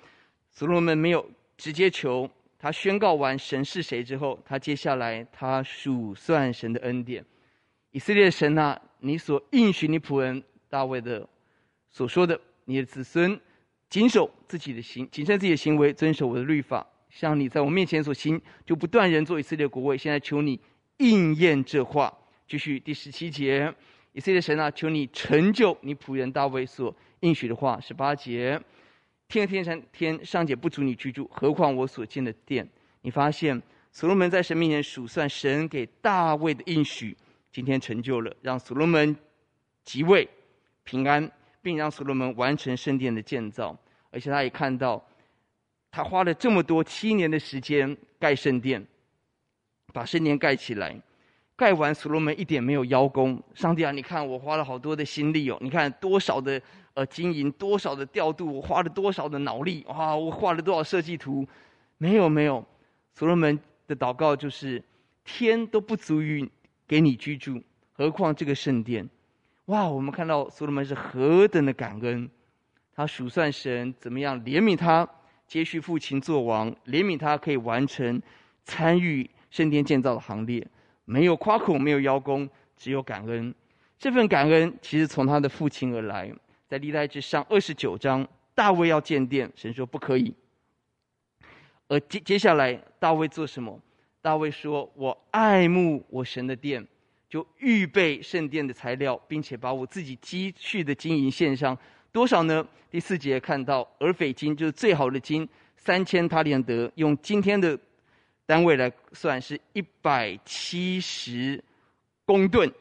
[0.51, 1.31] 所罗门没有。
[1.57, 2.27] 直接求
[2.59, 7.23] 他宣告完神是谁之后，他接下来他数算神的恩典。
[7.91, 11.29] 以色列神啊，你所应许你仆人大卫的
[11.91, 13.39] 所说的，你的子孙
[13.91, 19.99] 谨守自己的行，谨慎自己的行为，遵守我的律法，像你在我面前所行，就不断人做以色列国位。
[19.99, 20.59] 现在求你
[20.97, 22.11] 应验这话。
[22.49, 23.71] 继续第十七节，
[24.15, 27.81] 以色列神啊，求你成就你仆人大卫所应许的话。
[27.81, 28.61] 十八节。
[29.29, 32.69] 天和天上天上界不足你居住，何况我所建的殿？
[33.03, 37.17] 你发现所罗门在神面前数算神给大卫的应许，
[37.53, 39.17] 今天成就了，让所罗门
[39.85, 40.29] 即位
[40.83, 41.31] 平安，
[41.63, 43.79] 并让所罗门完成圣殿的建造。
[44.11, 45.01] 而且他也看到，
[45.93, 48.85] 他花了这么多七年的时间盖圣殿，
[49.93, 51.01] 把圣殿盖起来，
[51.55, 53.41] 盖完所罗门一点没有邀功。
[53.55, 56.61] 上帝啊，你看我花了好多的心力哦，你看多少的
[57.07, 61.47] 经营，多少的调度，我花了多少的脑力，哇，我画了多少设计图，
[61.99, 62.65] 没有没有，
[63.15, 64.83] 所罗门的祷告就是
[65.25, 66.51] 天都不足以
[66.87, 69.09] 给你居住，何况这个圣殿？
[69.67, 72.29] 哇，我们看到所罗门是何等的感恩。
[72.93, 75.09] 他数算神怎么样怜悯他，
[75.47, 78.21] 接续父亲做王，怜悯他可以完成
[78.65, 80.67] 参与圣殿建造的行列，
[81.05, 83.55] 没有夸口，没有邀功，只有感恩。
[83.99, 86.33] 这份感恩其实从他的父亲而来。
[86.71, 90.33] 在历代志上二十九章，大卫要建殿，神说不可以。
[91.89, 93.77] 而接接下来大卫做什么？
[94.23, 96.87] 大卫说：“我爱慕我神的殿，
[97.29, 101.77] 就预备圣殿的材料，并且把我自己积蓄的金银献上。”
[102.13, 102.65] 多少呢？
[102.89, 107.77] 第四节看到而斐金就是最好的金，三千他连得，用今天的
[108.47, 111.61] 单位来算是一百七十
[112.25, 112.73] 公吨，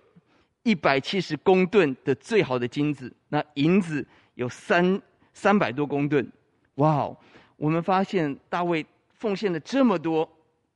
[0.63, 3.11] 一百七十公吨的最好的金子。
[3.29, 5.01] 那银子有三
[5.33, 6.29] 三百多公吨，
[6.75, 7.17] 哇哦！
[7.57, 10.29] 我们发现大卫奉献了这么多，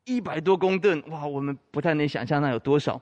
[0.06, 1.26] 一百多公吨，哇！
[1.26, 3.02] 我们不太能想象那有多少。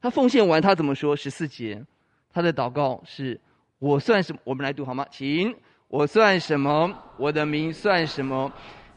[0.00, 1.16] 他奉献完，他怎么说？
[1.16, 1.84] 十四节，
[2.32, 3.40] 他的祷告是。
[3.80, 4.38] 我算什么？
[4.44, 5.04] 我们来读好吗？
[5.10, 5.54] 请，
[5.88, 6.90] 我算什么？
[7.18, 8.50] 我的名算什么？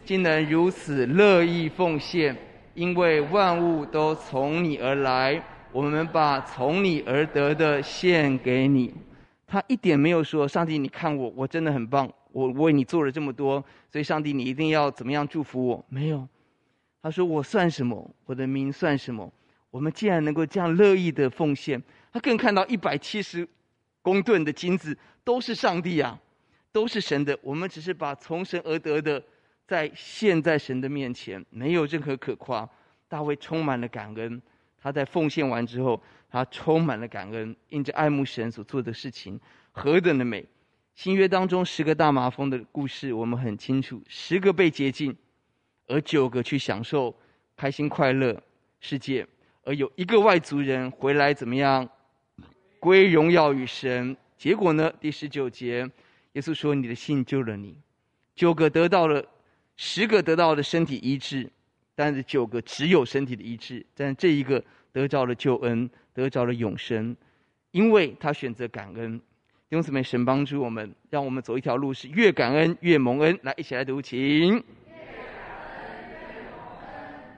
[0.06, 2.38] 竟能如此乐意奉献，
[2.74, 5.44] 因为万物都从你而来。
[5.78, 8.92] 我们把从你而得的献给你。
[9.46, 15.86] 他一点没有说，上帝，你看我，我真的很棒，我为你做了这么多，所以上帝，你一定要怎么样祝福我？
[15.88, 16.28] 没有。
[17.00, 18.10] 他说，我算什么？
[18.26, 19.32] 我的名算什么？
[19.70, 21.80] 我们既然能够这样乐意的奉献，
[22.12, 23.48] 他更看到一百七十。
[24.02, 26.20] 公吨的金子都是上帝啊，
[26.72, 27.38] 都是神的。
[27.44, 29.22] 我们只是把从神而得的，
[29.68, 32.68] 在献在神的面前，没有任何可夸。
[33.08, 34.42] 大卫充满了感恩，
[34.88, 39.38] 他在奉献完之后，他充满了感恩，因着爱慕神所做的事情
[39.74, 40.46] 何等的美。
[40.96, 45.14] 新约当中十个大麻风的故事，我们很清楚：十个被洁净，
[45.88, 47.14] 而九个去享受
[47.58, 48.42] 开心快乐
[48.80, 49.28] 世界，
[49.66, 51.90] 而有一个外族人回来怎么样？
[52.80, 54.16] 归荣耀与神。
[54.38, 54.90] 结果呢？
[55.02, 55.80] 第十九节，
[56.32, 57.78] 耶稣说：“你的信救了你。”
[58.36, 59.22] 九个得到了，
[59.76, 61.52] 十个得到了身体医治，
[61.94, 64.64] 但是九个只有身体的医治，但这一个
[64.98, 67.16] 得着了救恩，得着了永生，
[67.70, 69.20] 因为他选择感恩。
[69.70, 73.38] 弟兄姊妹，神帮助我们，让我们走一条路是越感恩越蒙恩。
[73.44, 74.64] 来，一起来读，请。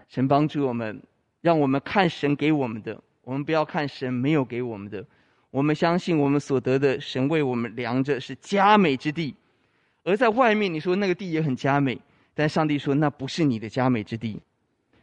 [0.07, 1.01] 神帮助我们，
[1.41, 5.05] 让我们看神给我们的，我们不要看神没有给我们的。
[5.51, 9.35] 我们相信我们所得的，神为我们量着是佳美之地，
[10.05, 11.99] 而在外面你说那个地也很佳美，
[12.33, 14.39] 但上帝说那不是你的佳美之地，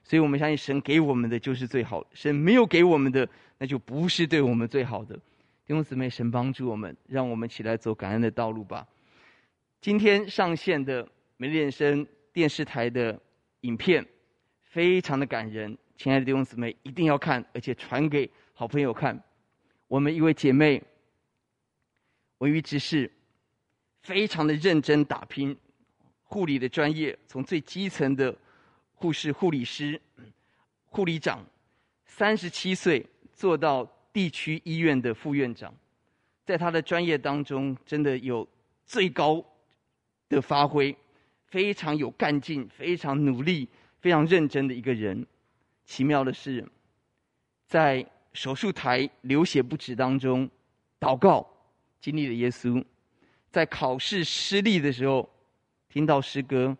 [0.08, 5.16] 所以我们相信神给我们的就是最好，神没有给我们的那就不是对我们最好的。
[5.16, 8.86] 弟兄姊妹，神帮助我们，让我们起来走感恩的道路吧。
[9.80, 13.20] 今天上线的美丽人生电视台的
[13.62, 14.06] 影片
[14.62, 19.20] 非常的感人，亲爱的弟兄姊妹一定要看，而且传给好朋友看。
[19.88, 20.80] 我们一位姐妹，
[22.38, 23.10] 文瑜执事，
[24.02, 25.56] 非常的认真打拼，
[26.22, 28.32] 护理的专业，从最基层的
[28.96, 30.00] 护士、护理师、
[30.86, 31.44] 护理长，
[32.06, 35.72] 三十七岁做到地区医院的副院长，
[36.44, 38.48] 在他的专业当中，真的有
[38.86, 39.44] 最高
[40.28, 40.96] 的发挥，
[41.46, 43.68] 非常有干劲，非常努力，
[44.00, 45.24] 非常认真的一个人。
[45.84, 46.66] 奇妙的是，
[47.68, 50.50] 在手术台流血不止当中，
[50.98, 51.46] 祷告
[52.00, 52.82] 经历了耶稣；
[53.50, 55.28] 在考试失利的时候，
[55.88, 56.76] 听到诗歌，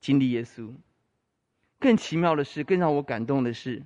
[0.00, 0.70] 经历耶稣。
[1.78, 3.82] 更奇妙的是，更让我感动的是，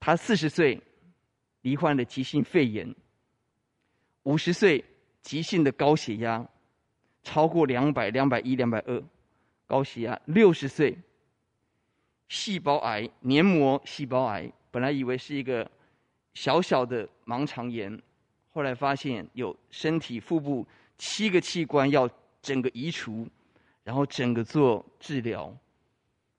[0.00, 0.80] 他四十岁
[1.62, 2.94] 罹患了急性肺炎，
[4.24, 4.84] 五十岁
[5.22, 6.46] 急性的高血压，
[7.22, 9.02] 超过两百、两百一、两百二，
[9.66, 10.96] 高血压；六十岁
[12.28, 14.52] 细胞癌，黏膜细胞癌。
[14.70, 15.68] 本来以为是一个
[16.34, 18.02] 小小的盲肠炎，
[18.52, 20.66] 后来发现有身体腹部
[20.98, 22.08] 七个器官要
[22.42, 23.26] 整个移除，
[23.84, 25.56] 然后整个做治疗。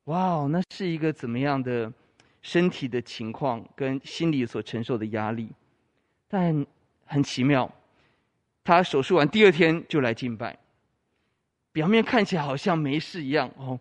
[0.07, 1.91] 哇哦，那是一个怎么样的
[2.41, 5.49] 身体的情况跟心理所承受的压力？
[6.29, 6.65] 但
[7.05, 7.69] 很奇妙，
[8.63, 10.57] 他手术完第二天就来敬拜，
[11.73, 13.77] 表面看起来好像没事一样哦，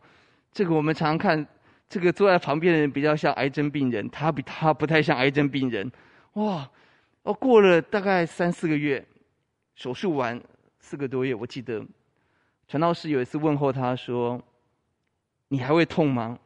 [0.51, 1.47] 这个我们常常看，
[1.89, 5.91] 这个坐在旁边的人比较像癌症病人，他比他不太像癌症病人。
[6.33, 6.68] 哇，
[7.22, 9.05] 哦，过了大概三四个月，
[9.77, 10.41] 手术完
[10.81, 11.87] 四个多月，我记得
[12.66, 14.43] 传道士有一次问候他说
[15.49, 16.38] ：“你还会痛吗？”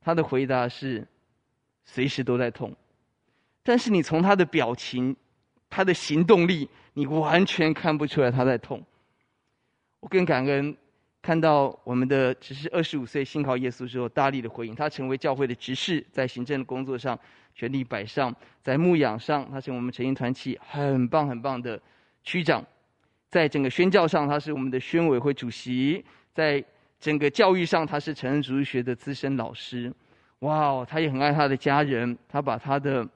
[0.00, 1.06] 他的回答是
[1.84, 2.74] ：“随时都在痛。”
[3.62, 5.14] 但是你从他的表情、
[5.68, 8.82] 他的行动力，你完全看不出来他在痛。
[10.00, 10.76] 我更感恩。
[11.22, 17.18] 看到我们的只是二十五岁信靠耶稣之后，大力的回应，他成为教会的执事，在行政的工作上
[17.54, 21.78] 全力摆上，在牧养上，他是我们晨星团契很棒很棒的
[22.24, 22.64] 区长，
[23.28, 26.02] 在整个宣教上，他是我们的宣委会主席，
[26.32, 26.64] 在
[27.00, 29.92] 整个教育上，他是成人主义学的资深老师。
[30.40, 33.06] 哇哦，他也很爱他的家人，他把他的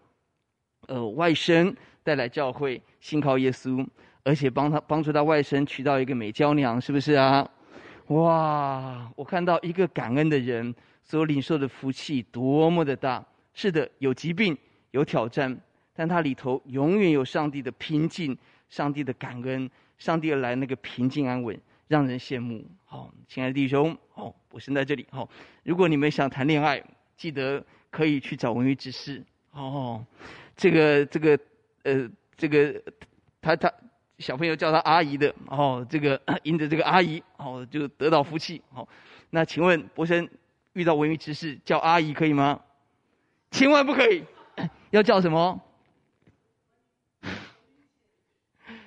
[0.88, 3.86] 呃外甥带来教会信靠耶稣，
[4.22, 7.48] 而且帮他帮助他外甥娶到一个美娇娘，是不是啊？
[8.08, 9.10] 哇！
[9.16, 13.24] 我看到一个感恩的人所领受的福气多么的大。
[13.54, 14.56] 是的，有疾病，
[14.90, 15.56] 有挑战，
[15.94, 18.36] 但他里头永远有上帝的平静、
[18.68, 21.58] 上帝的感恩、上帝而来那个平静安稳，
[21.88, 22.64] 让人羡慕。
[22.84, 25.06] 好，亲爱的弟兄，好，我身在这里。
[25.10, 25.28] 好，
[25.62, 26.82] 如果你们想谈恋爱，
[27.16, 29.24] 记得可以去找文玉执事。
[29.52, 30.04] 哦，
[30.56, 31.38] 这个，这个，
[31.82, 32.82] 呃，这个，
[33.40, 33.72] 他他。
[34.20, 38.86] 小朋友叫他阿姨的哦，这个 因着这个阿姨哦，就得到福气哦。
[39.30, 40.30] 那请问博生
[40.72, 42.60] 遇到文玉执事叫阿姨可以吗？
[43.50, 44.24] 千万不可以，
[44.90, 45.60] 要叫什么？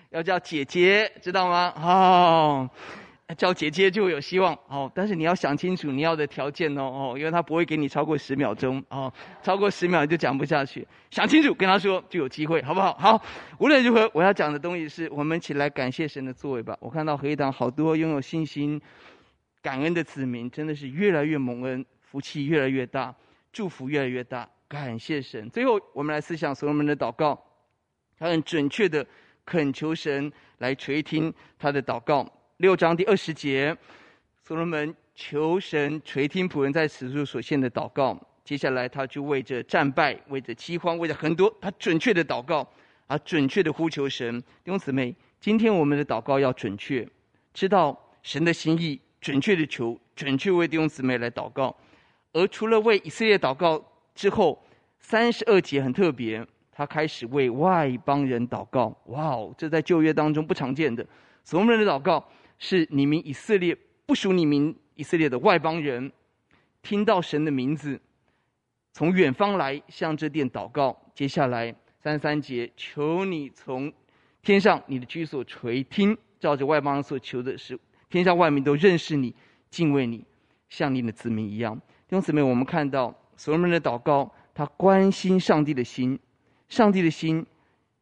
[0.10, 1.74] 要叫姐姐，知道吗？
[1.78, 2.70] 哦。
[3.38, 9.12] 叫姐姐就有希望哦，但是你要想清楚你要的条件哦哦，因为他不会给你超过十秒钟哦，
[9.44, 10.88] 超过十秒就讲不下去。
[11.12, 12.94] 想清楚跟他说就有机会，好不好？
[12.94, 13.22] 好，
[13.60, 16.78] 无论如何，我要讲的东西是我们一起来感谢神的作为吧。
[16.80, 18.82] 我看到合一堂好多拥有信心、
[19.62, 23.14] 感恩的子民，真的是越来越蒙恩，福气越来越大，
[23.52, 24.48] 祝福越来越大。
[24.70, 25.50] 感谢神。
[25.50, 27.38] 最后，我们来思想所罗门的祷告，
[28.18, 29.06] 他很准确的
[29.48, 32.30] 恳求神来垂听他的祷告。
[32.58, 33.76] 六章第二十节，
[34.44, 38.20] 所罗门求神垂听仆人在此处所献的祷告。
[38.44, 42.70] 接下来，他就为着战败、为着饥荒、为着很多，他准确的祷告，
[43.08, 44.38] 啊，准确的呼求神。
[44.42, 47.08] 弟兄姊妹，今天我们的祷告要准确，
[47.54, 51.74] 知道神的心意，准确的求，准确为弟兄姊妹来祷告。
[52.34, 53.82] 而除了为以色列祷告
[54.14, 54.62] 之后，
[55.00, 56.46] 三十二节很特别，
[56.78, 58.96] 他开始为外邦人祷告。
[59.06, 61.04] 哇哦，这在旧约当中不常见的，
[61.44, 62.24] 所罗门的祷告。
[62.60, 63.76] 是你们以色列
[64.06, 66.12] 不属你们以色列的外邦人，
[66.84, 68.00] 听到神的名字，
[68.94, 70.96] 从远方来向这殿祷告。
[71.16, 73.92] 接下来三十三节，求你从
[74.44, 79.36] 天上你的居所垂听，照着外邦人所求的是，天下万民都认识你，
[79.72, 80.24] 敬畏你，
[80.70, 81.76] 像你的子民一样。
[81.76, 86.18] 弟兄姊妹，我们看到所罗门的祷告，他关心上帝的心，
[86.70, 87.46] 上帝的心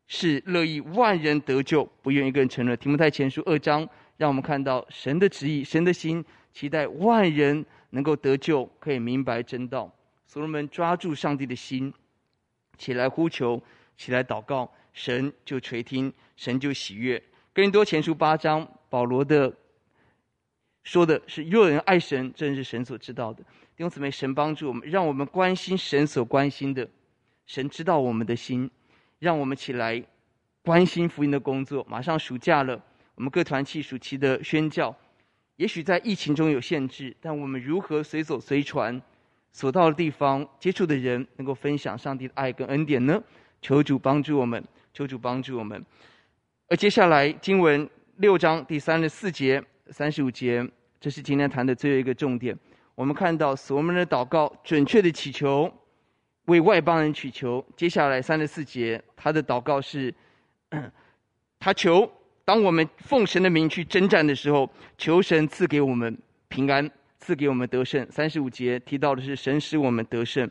[0.07, 2.77] 是乐意万人得救，不愿一个人沉沦。
[2.77, 3.87] 提摩太前书二章。
[4.17, 9.93] 让我们看到神的旨意，神的心，期待万人能够得救，可以明白真道。
[10.25, 11.93] 所罗门抓住上帝的心，
[12.77, 13.61] 起来呼求，
[13.97, 17.21] 起来祷告，神就垂听，神就喜悦。
[17.51, 19.53] 哥林多前书八章，保罗的
[20.85, 23.43] 说的是：若人爱神，正是神所知道的。
[23.43, 26.89] 弟兄姊妹，神帮助我们，让我们关心神所关心的。
[27.45, 28.69] 神知道我们的心，
[29.19, 30.03] 让我们起来
[30.63, 31.85] 关心福音的工作。
[31.89, 32.81] 马上暑假了。
[33.15, 34.93] 我们各团契暑期的宣教，
[35.55, 39.01] 也许在疫情中有限制，但我们如何随走随传，
[39.53, 43.23] 所到的地方接触的人，能够分享上帝的爱跟恩典呢？
[43.61, 44.61] 求主帮助我们，
[44.93, 45.81] 求主帮助我们。
[46.67, 50.67] 而接下来经文六章第三十四节、三十五节，
[50.99, 52.57] 这是今天谈的最后一个重点。
[52.95, 55.71] 我们看到所罗门的祷告，准确的祈求，
[56.45, 57.65] 为外邦人祈求。
[57.75, 60.13] 接下来三十四节，他的祷告是，
[61.59, 62.09] 他求。
[62.43, 64.69] 当我们奉神的名去征战的时候，
[64.99, 66.15] 求神赐给我们
[66.47, 66.87] 平安，
[67.17, 68.05] 赐给我们得胜。
[68.11, 70.47] 三十五节提到的是神使我们得胜。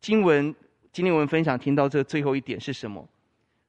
[0.00, 0.52] 经文
[0.92, 3.08] 今天我们分享听到这最后一点是什么？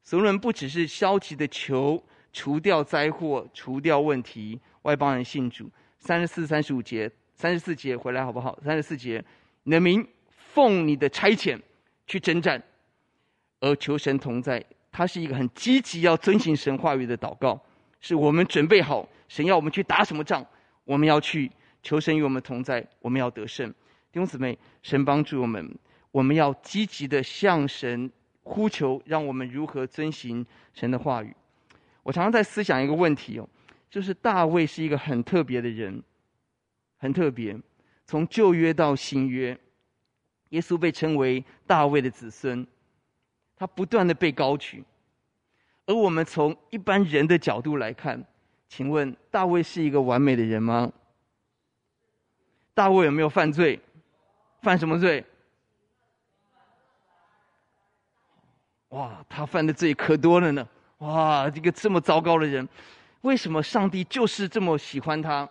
[0.03, 5.69] 所罗门不只是消极的求除掉灾祸、除掉问题，外邦人信主。
[5.99, 8.57] 三十四、三十五节，三十四节回来好不好？
[8.65, 9.23] 三十四节，
[9.61, 10.03] 你的名
[10.53, 11.59] 奉你的差遣
[12.05, 12.61] 去征战，
[13.59, 14.63] 而求神同在。
[14.91, 17.59] 他是一个很积极要遵行神话语的祷告，
[17.99, 20.45] 是我们准备好神要我们去打什么仗，
[20.83, 21.51] 我们要去
[21.81, 23.67] 求神与我们同在，我们要得胜。
[24.11, 25.75] 弟兄姊妹，神帮助我们，
[26.11, 28.11] 我们要积极的向神
[28.43, 30.45] 呼求，让我们如何遵行
[30.75, 31.35] 神的话语。
[32.03, 33.49] 我常常在思想一个问题哦，
[33.89, 36.03] 就是大卫是一个很特别的人，
[36.97, 37.57] 很特别。
[38.05, 39.57] 从旧约到新约，
[40.53, 42.65] 耶稣被称为大卫的子孙，
[43.57, 44.83] 他不断的被高举。
[45.87, 48.23] 而我们从一般人的角度来看，
[48.69, 50.91] 请问大卫是一个完美的人吗？
[52.75, 53.79] 大卫有没有犯罪？
[54.61, 55.25] 犯什么罪？
[58.89, 60.69] 哇，他犯的罪可多了呢！
[60.99, 62.69] 哇，这个这么糟糕的人，
[63.21, 65.49] 为什么上帝就是这么喜欢他？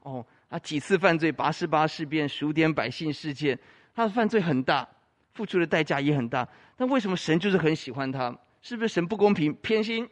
[0.00, 3.58] 哦，他几次犯罪，拔示巴事变、数点百姓事件，
[3.94, 4.88] 他的犯罪很大，
[5.34, 6.48] 付出的代价也很大。
[6.76, 8.36] 但为什么神就是很喜欢他？
[8.60, 10.08] 是不是神不公平、偏心？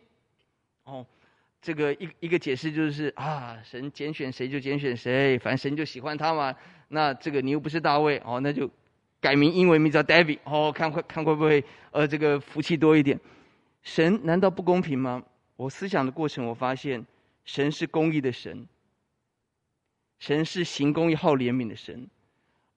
[0.85, 1.07] 哦，
[1.61, 6.55] 这个一一个解释就是啊，神拣选谁就拣选谁，反正神就喜欢他嘛。
[6.89, 8.71] 那这个你又不是大卫，哦，那就
[9.21, 13.19] 改名英文名叫 David，哦，看会看会不会呃这个福气多一点？
[13.83, 15.23] 神难道不公平吗？
[15.57, 17.05] 我思想的过程，我发现
[17.45, 18.67] 神是公义的神，
[20.19, 22.09] 神是行公义、好怜悯的神，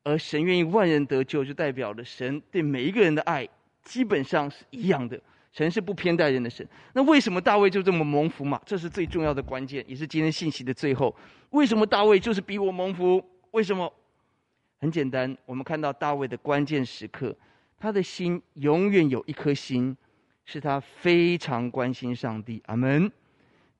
[0.06, 3.45] 而神愿意万人得救，就代表了神对每一个人的爱
[3.84, 5.20] 基本上是一样的。
[5.51, 8.62] 神是不偏待人的神，那为什么大卫就这么蒙福嘛？
[8.66, 11.16] 这是最重要的关键，也是今天信息的最后。
[11.51, 13.24] 为什么大卫就是比我蒙福？
[13.51, 13.91] 为什么？
[14.82, 17.34] 很简单，我们看到大卫的关键时刻，
[17.80, 19.95] 他的心永远有一颗心，
[20.43, 22.62] 是他非常关心上帝。
[22.66, 23.10] 阿门。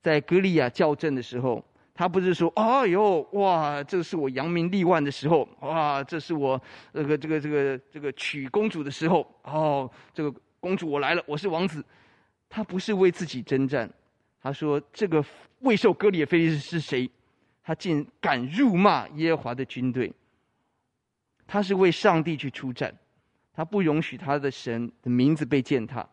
[0.02, 1.62] 在格利亚校正的时候，
[1.96, 6.60] 他不是说：“哎呦，哇，这是我扬名立万的时候，哇，这是我
[6.92, 11.84] 这个这个这个这个娶公主的时候，哦，这个。”公主，我来了，我是王子。
[12.48, 13.88] 他不是为自己征战，
[14.42, 15.24] 他说：“这个
[15.60, 17.08] 未受割礼的非利士是谁？
[17.62, 20.12] 他竟敢辱骂耶和华的军队。
[21.46, 22.92] 他是为上帝去出战，
[23.54, 26.04] 他不容许他的神的名字被践踏。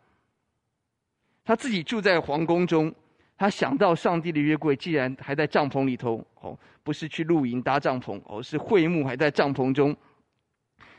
[1.43, 2.93] 他自己住在皇宫中，
[3.44, 9.94] 他想到上帝的约柜既然还在帐篷里头，哦，不是去露营搭帐篷，哦，是会幕还在帐篷中。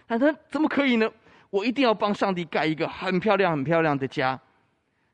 [0.06, 1.10] 他说：怎么可以呢？”
[1.48, 4.38] 我一定要帮上帝盖一个很漂亮、很漂亮的家。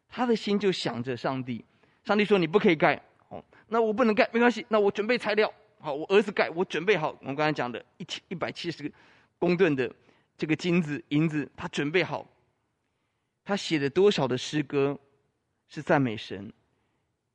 [0.08, 1.64] 他的心就想着上帝。
[2.02, 3.00] 上帝说：“你不可以盖。”
[3.30, 4.66] 哦，那我不能盖，没关系。
[4.68, 5.48] 那我准备材料。
[5.78, 7.16] 好，我儿子盖，我准备好。
[7.20, 8.90] 我们刚才讲的一千一百七十个
[9.38, 9.88] 公吨的
[10.36, 12.26] 这个金子、银子，他准备好。
[13.44, 14.98] 他写了多少的诗歌
[15.68, 16.52] 是赞美神？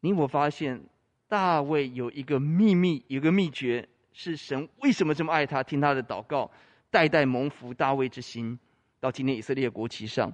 [0.05, 0.83] 你我发现
[1.27, 5.63] 大卫有一个秘密，有个秘诀，是神为什么这么爱他？
[5.63, 6.51] 听他的祷告，
[6.91, 8.59] 代代蒙福大卫之心。
[8.99, 10.31] 到今天以色列国旗上，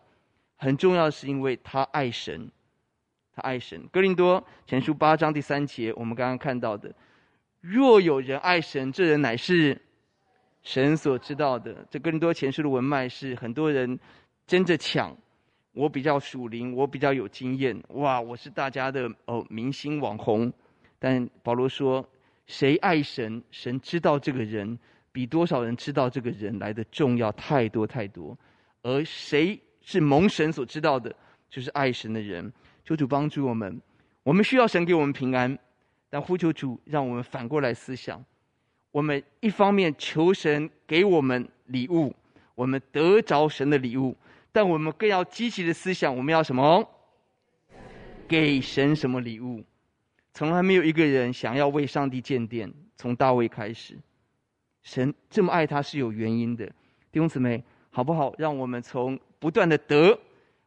[0.57, 2.51] 很重要的是因为他爱神，
[3.33, 3.87] 他爱神。
[3.93, 6.93] 哥林多前书八章第三节，我们刚刚看到的：
[7.61, 9.81] 若有人爱神，这人乃是
[10.63, 11.87] 神所知道的。
[11.89, 13.97] 这哥林多前书的文脉是很多人
[14.47, 15.15] 争着抢，
[15.73, 20.51] 我比较属灵，我比较有经验，哇，我是大家的哦明星网红。
[20.99, 22.07] 但保罗说，
[22.45, 24.77] 谁爱神，神知道这个人
[25.11, 28.37] 比多少人知道这个人来的重要太多太多。
[28.81, 31.15] 而谁是蒙神所知道的，
[31.49, 32.51] 就是爱神的人。
[32.83, 33.79] 求主帮助我们，
[34.23, 35.57] 我们需要神给我们平安，
[36.09, 38.23] 但呼求主让我们反过来思想：
[38.91, 42.13] 我们一方面求神给我们礼物，
[42.55, 44.17] 我们得着神的礼物，
[44.51, 46.87] 但我们更要积极的思想，我们要什么？
[48.27, 49.63] 给神什么礼物？
[50.33, 53.97] 从来没有一个人想要为上帝建殿，从大卫开始，
[54.83, 56.65] 神这么爱他是有原因的，
[57.11, 57.63] 弟兄姊妹。
[57.93, 58.33] 好不好？
[58.37, 60.17] 让我们从不断的得，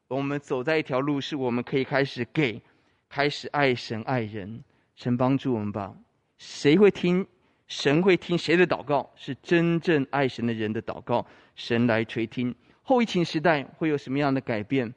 [0.09, 2.61] 我们走在一条路，是我们可以开始给，
[3.09, 4.63] 开始爱神爱人。
[4.95, 5.95] 神帮助我们吧。
[6.37, 7.27] 谁会听？
[7.67, 9.11] 神会听谁的祷告？
[9.17, 11.27] 是真正爱神的人的祷告，
[11.57, 12.55] 神来垂听。
[12.85, 14.95] 后疫情时代会有什么样的改变？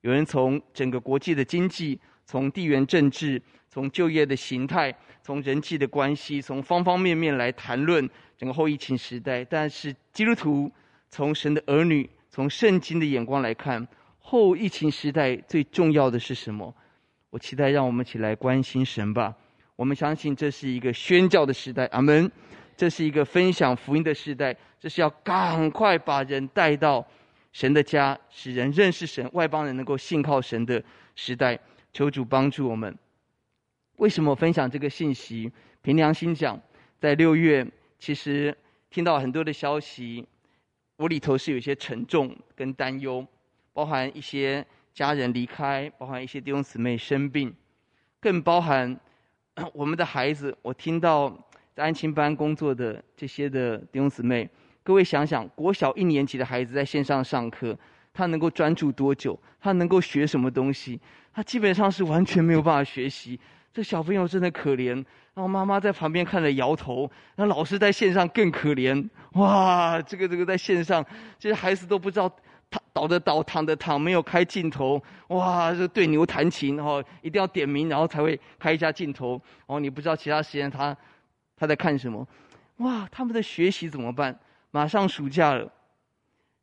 [0.00, 8.08] 有人从整个国际的经济，从地缘政治，从就业的形态，从人际的关系，从方方面面来谈论
[8.38, 9.44] 整个后疫情时代。
[9.44, 10.72] 但是基督徒。
[11.08, 13.86] 从神的儿女，从圣经的眼光来看，
[14.18, 16.74] 后疫情时代最重要的是什么？
[17.30, 19.32] 我期待让我们一起来关心神吧。
[19.76, 22.30] 我们相信这是一个宣教的时代，阿门。
[22.76, 27.06] 这是一个分享福音的时代，这是要赶快把人带到
[27.52, 30.82] 神的家，使人认识神，外邦人能够信靠神的
[31.14, 31.58] 时代。
[31.92, 32.94] 求主帮助我们。
[33.96, 35.50] 为什么分享这个信息？
[35.80, 36.60] 凭良心讲，
[36.98, 37.66] 在六月，
[37.98, 38.54] 其实
[38.90, 40.26] 听到很多的消息。
[40.96, 43.26] 我里头是有些沉重跟担忧，
[43.72, 44.62] 包含一些
[44.92, 47.54] 家人离开，包含一些弟兄姊妹生病，
[48.20, 48.94] 更包含
[49.72, 50.54] 我们的孩子。
[50.60, 51.34] 我听到
[51.76, 54.48] 在安亲班工作的这些的弟兄姊妹，
[54.82, 57.78] 各位想想，国小一年级的孩子在线上上课，
[58.14, 59.38] 他能够专注多久？
[59.60, 60.98] 他能够学什么东西？
[61.34, 63.38] 他基本上是完全没有办法学习。
[63.74, 64.94] 这小朋友真的可怜。
[65.34, 69.06] 然后妈妈在旁边看着摇头，那老师在线上更可怜。
[69.32, 71.04] 哇，这个这个在线上，
[71.38, 72.26] 这些孩子都不知道
[72.70, 74.98] 躺倒的倒，躺的躺，没有开镜头。
[75.28, 79.38] 哇，这对牛弹琴，然后一定要点名，然后才会开一下镜头。
[79.66, 80.96] 哦，你不知道其他时间他
[81.56, 82.26] 他在看什么。
[82.78, 84.38] 哇，他们的学习怎么办？
[84.70, 85.72] 马上暑假了。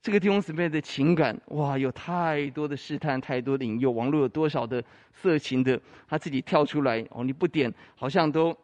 [0.01, 3.89] 这个弟兄姊妹的情感，哇，有太多的试探，太多的引诱。
[3.89, 4.83] 网络有多少的
[5.13, 8.55] 色情的，他自己跳出来哦，你不点，好像都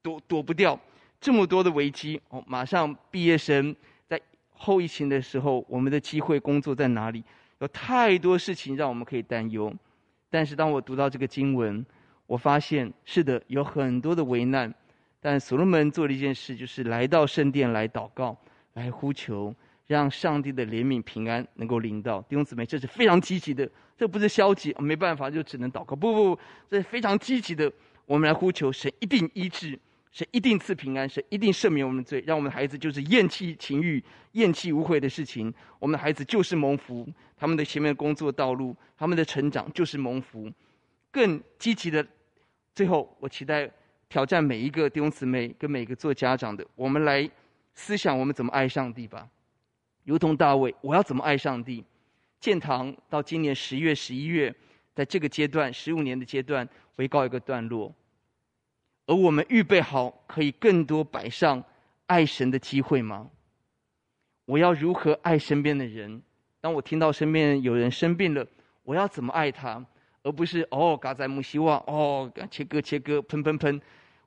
[0.00, 0.78] 躲躲不掉
[1.20, 2.42] 这么多的危机哦。
[2.46, 3.74] 马上毕业生
[4.06, 4.18] 在
[4.52, 7.24] 后疫情的时候，我们的机会工作在哪里？
[7.58, 9.74] 有太多事情让我们可以担忧。
[10.30, 11.84] 但是当我读到这个经文，
[12.28, 14.72] 我发现是的，有很多的危难。
[15.20, 18.36] 但所罗门做了一件事，就是来到圣殿来祷告，
[18.74, 19.54] 来呼求。
[19.86, 23.68] 让上帝的怜悯平安能够临到弟兄姊妹，这是非常积极的，
[23.98, 25.96] 这不是消极，没办法就只能祷告。
[25.96, 27.68] 不不不，这是非常积极的。
[28.06, 29.76] 我们来呼求神一定医治，
[30.12, 34.00] 神一定赐平安，神一定赦免我们的罪，让我们的孩子就是厌弃情欲、
[34.34, 35.52] 厌弃无悔的事情。
[35.80, 37.04] 我们的孩子就是蒙福，
[37.36, 40.48] 他们的前面的工作道路，他们的成长就是蒙福。
[41.10, 42.06] 更积极的，
[42.76, 43.68] 最后我期待
[44.10, 47.30] 挑战每一个弟兄姊妹跟每个做家长的，我们来
[47.74, 49.26] 思想我们怎么爱上帝吧。
[50.02, 51.84] 如同大卫，我要怎么爱上帝？
[52.40, 54.52] 建堂到今年十月、十一月，
[54.96, 57.94] 在这个阶段，十五年的阶段，会告一个段落。
[59.06, 61.62] 而我们预备好可以更多摆上
[62.06, 63.30] 爱神的机会吗？
[64.44, 66.20] 我要如何爱身边的人？
[66.60, 68.44] 当我听到身边有人生病了，
[68.82, 69.84] 我要怎么爱他？
[70.24, 73.80] 而不是哦，嘎在木希望哦，切割切割，喷喷喷。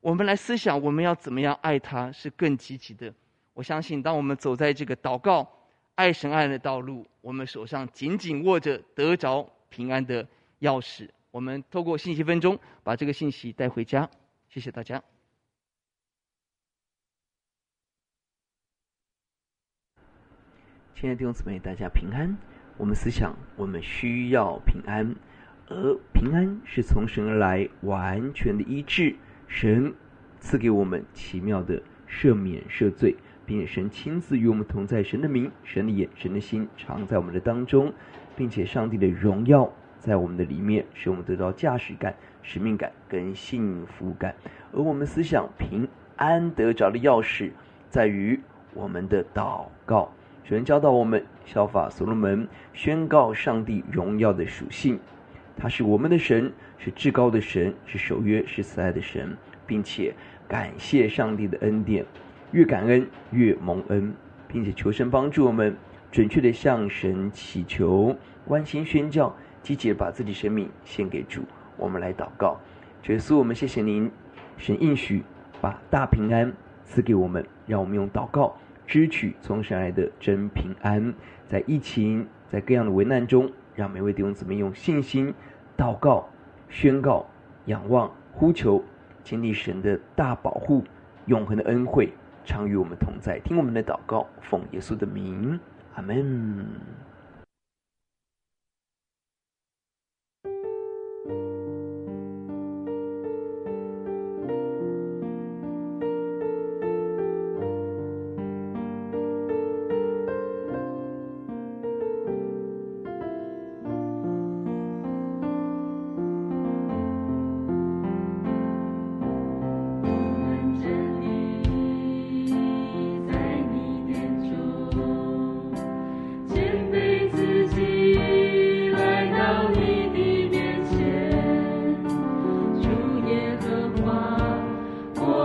[0.04, 3.14] 我们来思想，我们要怎么样爱他，是更积极的。
[3.54, 5.50] 我相信，当我们走在这个祷告。
[5.96, 10.28] 爱神爱的道路，我们手上紧紧握着得着平安的
[10.62, 11.08] 钥匙。
[11.30, 14.10] 我们透过信息分钟，把这个信息带回家。
[14.50, 15.02] 谢谢大家。
[20.96, 22.36] 亲爱的弟兄姊妹，大家平安。
[22.76, 25.16] 我们思想，我们需要平安，
[25.68, 29.16] 而平安是从神而来，完全的医治。
[29.48, 29.94] 神
[30.40, 33.16] 赐给我们奇妙的赦免赦罪。
[33.46, 37.92] 并且神亲自与我们同在，神的名、神的眼、神的心常在我们的当中，
[38.38, 39.70] 并且上帝的荣耀
[40.00, 44.34] 在我们的里面，使我们得到驾驶感、使命感跟幸福感。
[44.72, 45.86] 而我们思想平
[46.16, 47.52] 安得着的钥匙，
[47.90, 48.40] 在于
[48.74, 50.10] 我们的祷告。
[50.46, 54.98] 神教导我们效法所罗门，宣告上帝荣耀的属性。
[55.56, 59.38] 他是我们的神，是至高的神，是守约、是慈爱的神，
[59.68, 60.14] 并且
[60.48, 62.06] 感谢上帝的恩典。
[62.52, 64.14] 越感恩越蒙恩，
[64.48, 65.76] 并且求神帮助我们
[66.12, 71.42] 准确地向神祈求，关心宣教，积极地把自己生命献给主。
[71.78, 72.60] 我们来祷告，
[73.08, 74.12] 耶稣，我们谢谢您，
[74.58, 75.24] 神应许
[75.60, 76.54] 把大平安
[76.86, 81.14] 赐给我们，让我们用祷告支取从神来的真平安。
[81.48, 85.34] 在疫情，在各样的危难中，让每位弟兄姊妹用信心
[85.78, 86.28] 祷告、
[86.70, 87.26] 宣告、
[87.66, 88.84] 仰望、呼求，
[89.24, 90.84] 经历神的大保护、
[91.26, 92.14] 永恒的恩惠。
[92.46, 95.58] 常与我们同在，听我们的祷告，奉耶稣的名，
[95.96, 96.66] 阿门。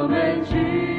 [0.09, 0.97] 我们去。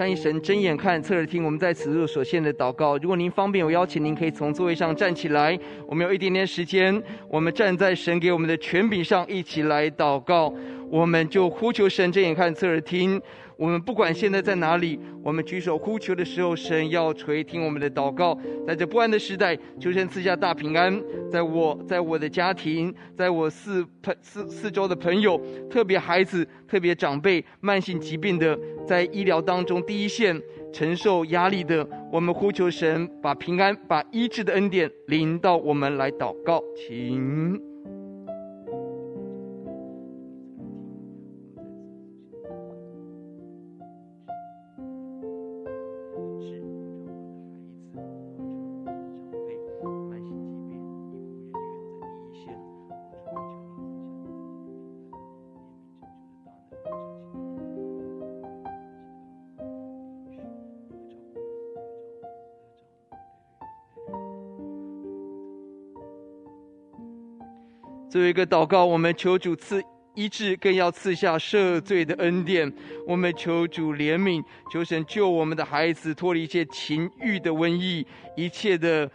[0.00, 1.44] 三一神睁眼看，侧耳听。
[1.44, 5.60] 我们在此处所献的祷告，如果您方便，我邀请您可以从座位上站起来。
[5.86, 10.54] 我们有一点点时间，我们站在神给我们的权柄上，一起来祷告。
[10.88, 13.20] 我们就呼求神睁眼看，侧耳听。
[13.60, 18.34] 我们不管现在在哪里，我们举手呼求的时候，神要垂听我们的祷告。
[18.66, 20.98] 在这不安的时代，求神赐下大平安，
[21.30, 25.38] 在我，在我的家庭，在我四朋四四周的朋友，
[25.68, 30.40] 特别孩子，特别长辈，慢性疾病的，在医疗当中第一线
[30.72, 37.69] 承受压力的，我们呼求神把平安、把医治的恩典临到我们来祷告，请。
[68.10, 69.80] 作为一个祷告，我们求主赐
[70.14, 72.70] 医治，更要赐下赦罪的恩典。
[73.06, 74.42] 我们求主怜悯，
[74.72, 78.04] 求神救我们的孩子脱离一切情欲的瘟疫，
[78.36, 79.08] 一切的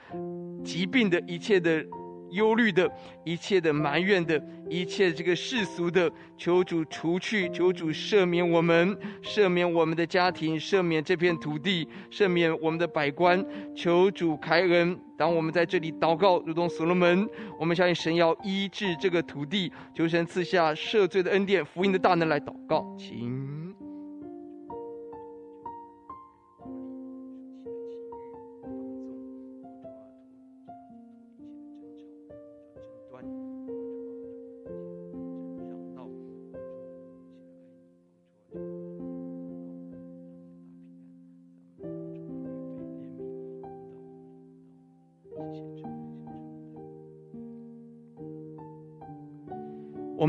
[0.63, 1.85] 疾病的一切的。
[2.31, 2.91] 忧虑的
[3.23, 13.43] 一切的埋怨的一切这个世俗的，求主除去，求主赦免我们，赦免我们的家庭，赦免这片土地，赦免我们的百官，
[13.75, 14.99] 求主开恩。
[15.17, 17.27] 当我们在这里祷告，如同所罗门，
[17.59, 23.54] 我们相信神要医治这个土地，求神赐下赦罪的恩典，福音的大能来祷告，请。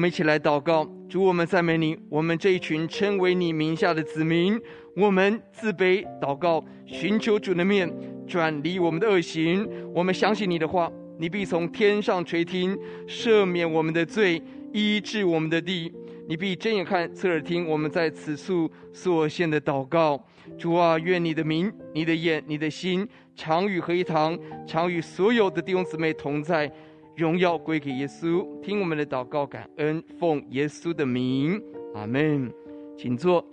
[0.06, 1.98] 一起来祷告，主，我们赞美你。
[2.08, 4.60] 我们这一群称为你名下的子民，
[4.94, 7.92] 我们自卑祷告，寻求主的面，
[8.26, 9.68] 转离我们的恶行。
[9.92, 12.78] 我们相信你的话，你必从天上垂听，
[13.08, 14.40] 赦免我们的罪，
[14.72, 15.92] 医治我们的地。
[16.28, 20.24] 你必睁眼看，侧耳听我们在此处所献的祷告。
[20.56, 26.70] 主啊，愿你的名、你的眼、你的心，常与合一堂，常与所有的弟兄姊妹同在。
[27.16, 31.58] 荣耀归给耶稣，听我们的祷告，感恩，奉耶稣的名，
[31.94, 32.52] 阿门。
[32.98, 33.46] 请坐。